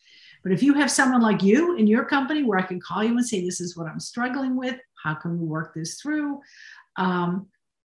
but 0.43 0.51
if 0.51 0.61
you 0.61 0.73
have 0.73 0.91
someone 0.91 1.21
like 1.21 1.41
you 1.41 1.75
in 1.77 1.87
your 1.87 2.05
company 2.05 2.43
where 2.43 2.59
i 2.59 2.63
can 2.63 2.79
call 2.79 3.03
you 3.03 3.11
and 3.11 3.25
say 3.25 3.43
this 3.43 3.61
is 3.61 3.77
what 3.77 3.87
i'm 3.87 3.99
struggling 3.99 4.55
with 4.55 4.77
how 5.03 5.13
can 5.13 5.39
we 5.39 5.45
work 5.45 5.73
this 5.73 5.99
through 6.01 6.39
um, 6.97 7.47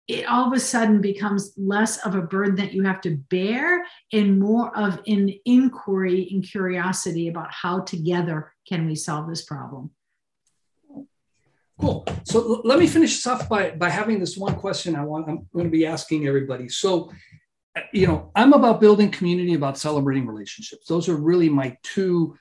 it 0.08 0.26
all 0.26 0.46
of 0.46 0.52
a 0.52 0.60
sudden 0.60 1.00
becomes 1.00 1.52
less 1.56 2.04
of 2.04 2.14
a 2.14 2.22
burden 2.22 2.56
that 2.56 2.72
you 2.72 2.82
have 2.82 3.00
to 3.00 3.16
bear 3.30 3.84
and 4.12 4.40
more 4.40 4.76
of 4.76 5.00
an 5.06 5.32
inquiry 5.44 6.28
and 6.32 6.44
curiosity 6.44 7.28
about 7.28 7.52
how 7.52 7.80
together 7.80 8.52
can 8.68 8.86
we 8.86 8.94
solve 8.94 9.28
this 9.28 9.44
problem 9.44 9.90
Cool. 11.80 12.04
So 12.24 12.60
let 12.64 12.78
me 12.78 12.86
finish 12.86 13.16
this 13.16 13.26
off 13.26 13.48
by, 13.48 13.70
by 13.70 13.88
having 13.88 14.20
this 14.20 14.36
one 14.36 14.54
question 14.56 14.94
I 14.94 15.04
want, 15.04 15.28
I'm 15.28 15.46
going 15.52 15.64
to 15.64 15.70
be 15.70 15.86
asking 15.86 16.26
everybody. 16.26 16.68
So, 16.68 17.10
you 17.92 18.06
know, 18.06 18.30
I'm 18.34 18.52
about 18.52 18.80
building 18.80 19.10
community, 19.10 19.54
about 19.54 19.78
celebrating 19.78 20.26
relationships. 20.26 20.86
Those 20.86 21.08
are 21.08 21.16
really 21.16 21.48
my 21.48 21.76
two, 21.82 22.36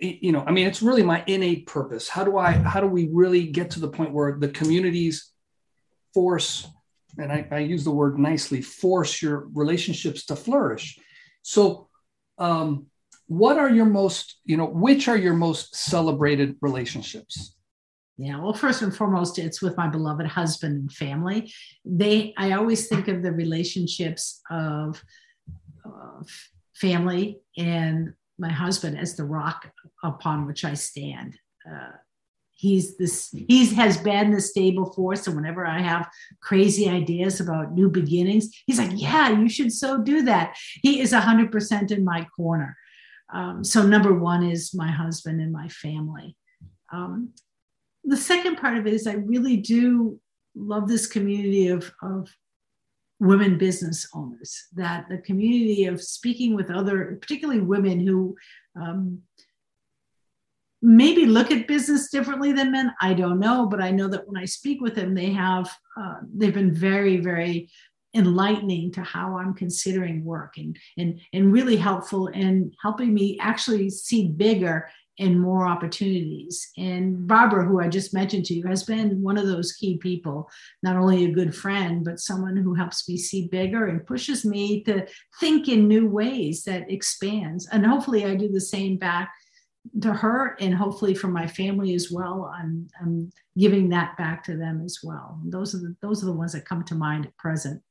you 0.00 0.32
know, 0.32 0.42
I 0.46 0.50
mean, 0.50 0.66
it's 0.66 0.82
really 0.82 1.02
my 1.02 1.22
innate 1.26 1.66
purpose. 1.66 2.08
How 2.08 2.24
do 2.24 2.38
I, 2.38 2.52
how 2.52 2.80
do 2.80 2.86
we 2.86 3.08
really 3.12 3.46
get 3.46 3.70
to 3.72 3.80
the 3.80 3.88
point 3.88 4.12
where 4.12 4.36
the 4.38 4.48
communities 4.48 5.30
force, 6.14 6.66
and 7.18 7.30
I, 7.30 7.46
I 7.50 7.58
use 7.58 7.84
the 7.84 7.90
word 7.90 8.18
nicely, 8.18 8.62
force 8.62 9.20
your 9.20 9.48
relationships 9.52 10.26
to 10.26 10.36
flourish? 10.36 10.98
So, 11.42 11.88
um, 12.38 12.86
what 13.28 13.58
are 13.58 13.70
your 13.70 13.86
most, 13.86 14.38
you 14.44 14.56
know, 14.56 14.66
which 14.66 15.08
are 15.08 15.16
your 15.16 15.34
most 15.34 15.74
celebrated 15.74 16.56
relationships? 16.60 17.55
Yeah, 18.18 18.40
well, 18.40 18.54
first 18.54 18.80
and 18.80 18.96
foremost, 18.96 19.38
it's 19.38 19.60
with 19.60 19.76
my 19.76 19.88
beloved 19.88 20.26
husband 20.26 20.76
and 20.76 20.92
family. 20.92 21.52
They, 21.84 22.32
I 22.38 22.52
always 22.52 22.88
think 22.88 23.08
of 23.08 23.22
the 23.22 23.32
relationships 23.32 24.40
of 24.50 25.02
uh, 25.84 26.22
family 26.74 27.40
and 27.58 28.14
my 28.38 28.50
husband 28.50 28.98
as 28.98 29.16
the 29.16 29.24
rock 29.24 29.70
upon 30.02 30.46
which 30.46 30.64
I 30.64 30.74
stand. 30.74 31.36
Uh, 31.70 31.92
he's 32.54 32.96
this, 32.96 33.34
he 33.48 33.66
has 33.74 33.98
been 33.98 34.30
the 34.30 34.40
stable 34.40 34.92
force, 34.92 35.26
and 35.26 35.36
whenever 35.36 35.66
I 35.66 35.80
have 35.80 36.08
crazy 36.40 36.88
ideas 36.88 37.40
about 37.40 37.72
new 37.72 37.90
beginnings, 37.90 38.48
he's 38.66 38.78
like, 38.78 38.92
"Yeah, 38.94 39.30
you 39.30 39.48
should 39.48 39.72
so 39.72 40.02
do 40.02 40.22
that." 40.22 40.56
He 40.82 41.00
is 41.00 41.12
hundred 41.12 41.52
percent 41.52 41.90
in 41.90 42.04
my 42.04 42.26
corner. 42.36 42.76
Um, 43.32 43.62
so 43.64 43.86
number 43.86 44.14
one 44.14 44.42
is 44.42 44.72
my 44.74 44.90
husband 44.90 45.40
and 45.40 45.52
my 45.52 45.68
family. 45.68 46.36
Um, 46.92 47.32
the 48.06 48.16
second 48.16 48.56
part 48.56 48.78
of 48.78 48.86
it 48.86 48.94
is 48.94 49.06
I 49.06 49.14
really 49.14 49.56
do 49.56 50.18
love 50.54 50.88
this 50.88 51.06
community 51.06 51.68
of, 51.68 51.92
of 52.02 52.30
women 53.18 53.58
business 53.58 54.08
owners, 54.14 54.66
that 54.74 55.06
the 55.08 55.18
community 55.18 55.86
of 55.86 56.02
speaking 56.02 56.54
with 56.54 56.70
other, 56.70 57.18
particularly 57.20 57.60
women 57.60 58.00
who 58.00 58.36
um, 58.80 59.20
maybe 60.80 61.26
look 61.26 61.50
at 61.50 61.66
business 61.66 62.10
differently 62.10 62.52
than 62.52 62.70
men. 62.70 62.92
I 63.00 63.12
don't 63.12 63.40
know, 63.40 63.66
but 63.66 63.82
I 63.82 63.90
know 63.90 64.08
that 64.08 64.26
when 64.28 64.40
I 64.40 64.44
speak 64.44 64.80
with 64.80 64.94
them, 64.94 65.14
they 65.14 65.32
have, 65.32 65.68
uh, 66.00 66.16
they've 66.32 66.54
been 66.54 66.74
very, 66.74 67.16
very 67.16 67.68
enlightening 68.14 68.92
to 68.92 69.02
how 69.02 69.36
I'm 69.36 69.52
considering 69.52 70.24
work 70.24 70.54
and, 70.56 70.78
and, 70.96 71.20
and 71.32 71.52
really 71.52 71.76
helpful 71.76 72.28
in 72.28 72.72
helping 72.80 73.12
me 73.12 73.38
actually 73.40 73.90
see 73.90 74.28
bigger 74.28 74.88
and 75.18 75.40
more 75.40 75.66
opportunities. 75.66 76.70
And 76.76 77.26
Barbara, 77.26 77.64
who 77.64 77.80
I 77.80 77.88
just 77.88 78.12
mentioned 78.12 78.44
to 78.46 78.54
you, 78.54 78.66
has 78.66 78.84
been 78.84 79.22
one 79.22 79.38
of 79.38 79.46
those 79.46 79.72
key 79.72 79.96
people, 79.98 80.50
not 80.82 80.96
only 80.96 81.24
a 81.24 81.32
good 81.32 81.54
friend, 81.54 82.04
but 82.04 82.20
someone 82.20 82.56
who 82.56 82.74
helps 82.74 83.08
me 83.08 83.16
see 83.16 83.48
bigger 83.48 83.86
and 83.86 84.06
pushes 84.06 84.44
me 84.44 84.82
to 84.84 85.06
think 85.40 85.68
in 85.68 85.88
new 85.88 86.08
ways 86.08 86.64
that 86.64 86.90
expands. 86.90 87.68
And 87.68 87.86
hopefully 87.86 88.24
I 88.24 88.34
do 88.34 88.48
the 88.48 88.60
same 88.60 88.98
back 88.98 89.32
to 90.02 90.12
her 90.12 90.56
and 90.60 90.74
hopefully 90.74 91.14
for 91.14 91.28
my 91.28 91.46
family 91.46 91.94
as 91.94 92.10
well. 92.10 92.52
I'm, 92.54 92.88
I'm 93.00 93.30
giving 93.56 93.88
that 93.90 94.16
back 94.16 94.44
to 94.44 94.56
them 94.56 94.82
as 94.84 94.98
well. 95.02 95.40
Those 95.44 95.74
are 95.74 95.78
the, 95.78 95.96
those 96.02 96.22
are 96.22 96.26
the 96.26 96.32
ones 96.32 96.52
that 96.52 96.64
come 96.66 96.84
to 96.84 96.94
mind 96.94 97.26
at 97.26 97.36
present. 97.36 97.82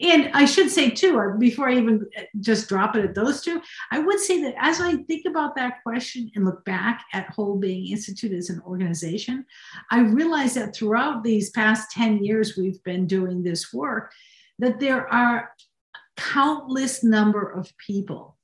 And 0.00 0.30
I 0.34 0.44
should 0.44 0.70
say 0.70 0.90
too, 0.90 1.18
uh, 1.18 1.36
before 1.38 1.68
I 1.68 1.76
even 1.76 2.06
uh, 2.16 2.22
just 2.40 2.68
drop 2.68 2.96
it 2.96 3.04
at 3.04 3.14
those 3.14 3.42
two, 3.42 3.60
I 3.90 3.98
would 4.00 4.18
say 4.18 4.42
that 4.42 4.54
as 4.58 4.80
I 4.80 4.96
think 4.96 5.24
about 5.26 5.54
that 5.56 5.82
question 5.82 6.30
and 6.34 6.44
look 6.44 6.64
back 6.64 7.04
at 7.12 7.34
Wholebeing 7.34 7.90
Institute 7.90 8.32
as 8.32 8.50
an 8.50 8.60
organization, 8.66 9.44
I 9.90 10.00
realize 10.00 10.54
that 10.54 10.74
throughout 10.74 11.22
these 11.22 11.50
past 11.50 11.90
10 11.92 12.24
years 12.24 12.56
we've 12.56 12.82
been 12.82 13.06
doing 13.06 13.42
this 13.42 13.72
work, 13.72 14.12
that 14.58 14.80
there 14.80 15.12
are 15.12 15.50
countless 16.16 17.02
number 17.02 17.50
of 17.50 17.72
people 17.78 18.36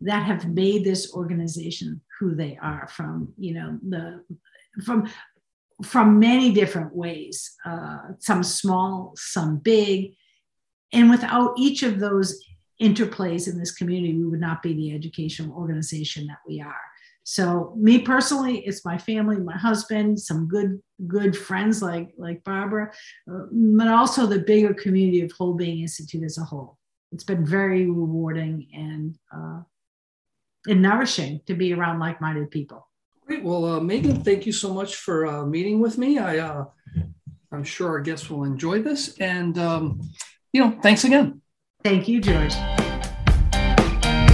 that 0.00 0.24
have 0.24 0.48
made 0.48 0.84
this 0.84 1.14
organization 1.14 2.00
who 2.18 2.34
they 2.34 2.58
are 2.60 2.88
from, 2.88 3.32
you 3.38 3.54
know, 3.54 3.78
the 3.88 4.24
from 4.84 5.08
from 5.84 6.18
many 6.18 6.52
different 6.52 6.94
ways, 6.94 7.54
uh, 7.66 7.98
some 8.18 8.42
small, 8.42 9.12
some 9.16 9.58
big 9.58 10.14
and 10.92 11.10
without 11.10 11.54
each 11.58 11.82
of 11.82 11.98
those 11.98 12.42
interplays 12.80 13.48
in 13.48 13.58
this 13.58 13.72
community, 13.72 14.14
we 14.14 14.26
would 14.26 14.40
not 14.40 14.62
be 14.62 14.74
the 14.74 14.94
educational 14.94 15.56
organization 15.56 16.26
that 16.26 16.38
we 16.46 16.60
are. 16.60 16.80
So 17.24 17.74
me 17.76 18.00
personally, 18.00 18.58
it's 18.60 18.84
my 18.84 18.98
family, 18.98 19.38
my 19.38 19.56
husband, 19.56 20.20
some 20.20 20.46
good 20.46 20.80
good 21.06 21.36
friends 21.36 21.82
like 21.82 22.12
like 22.16 22.44
Barbara, 22.44 22.92
uh, 23.30 23.46
but 23.50 23.88
also 23.88 24.26
the 24.26 24.38
bigger 24.38 24.74
community 24.74 25.22
of 25.22 25.32
Wholebeing 25.32 25.80
Institute 25.80 26.22
as 26.22 26.38
a 26.38 26.44
whole. 26.44 26.78
It's 27.12 27.24
been 27.24 27.44
very 27.44 27.86
rewarding 27.86 28.68
and 28.72 29.18
uh, 29.34 29.62
and 30.68 30.82
nourishing 30.82 31.40
to 31.46 31.54
be 31.54 31.72
around 31.72 31.98
like-minded 31.98 32.50
people. 32.50 32.88
Great. 33.26 33.42
Well, 33.42 33.64
uh, 33.64 33.80
Megan, 33.80 34.22
thank 34.22 34.46
you 34.46 34.52
so 34.52 34.72
much 34.72 34.96
for 34.96 35.26
uh, 35.26 35.44
meeting 35.44 35.80
with 35.80 35.98
me. 35.98 36.18
I, 36.18 36.38
uh, 36.38 36.64
I'm 37.52 37.64
sure 37.64 37.88
our 37.88 38.00
guests 38.00 38.30
will 38.30 38.44
enjoy 38.44 38.82
this. 38.82 39.16
And, 39.18 39.58
um, 39.58 40.00
you 40.52 40.64
know, 40.64 40.78
thanks 40.82 41.04
again. 41.04 41.40
Thank 41.82 42.08
you, 42.08 42.20
George. 42.20 42.54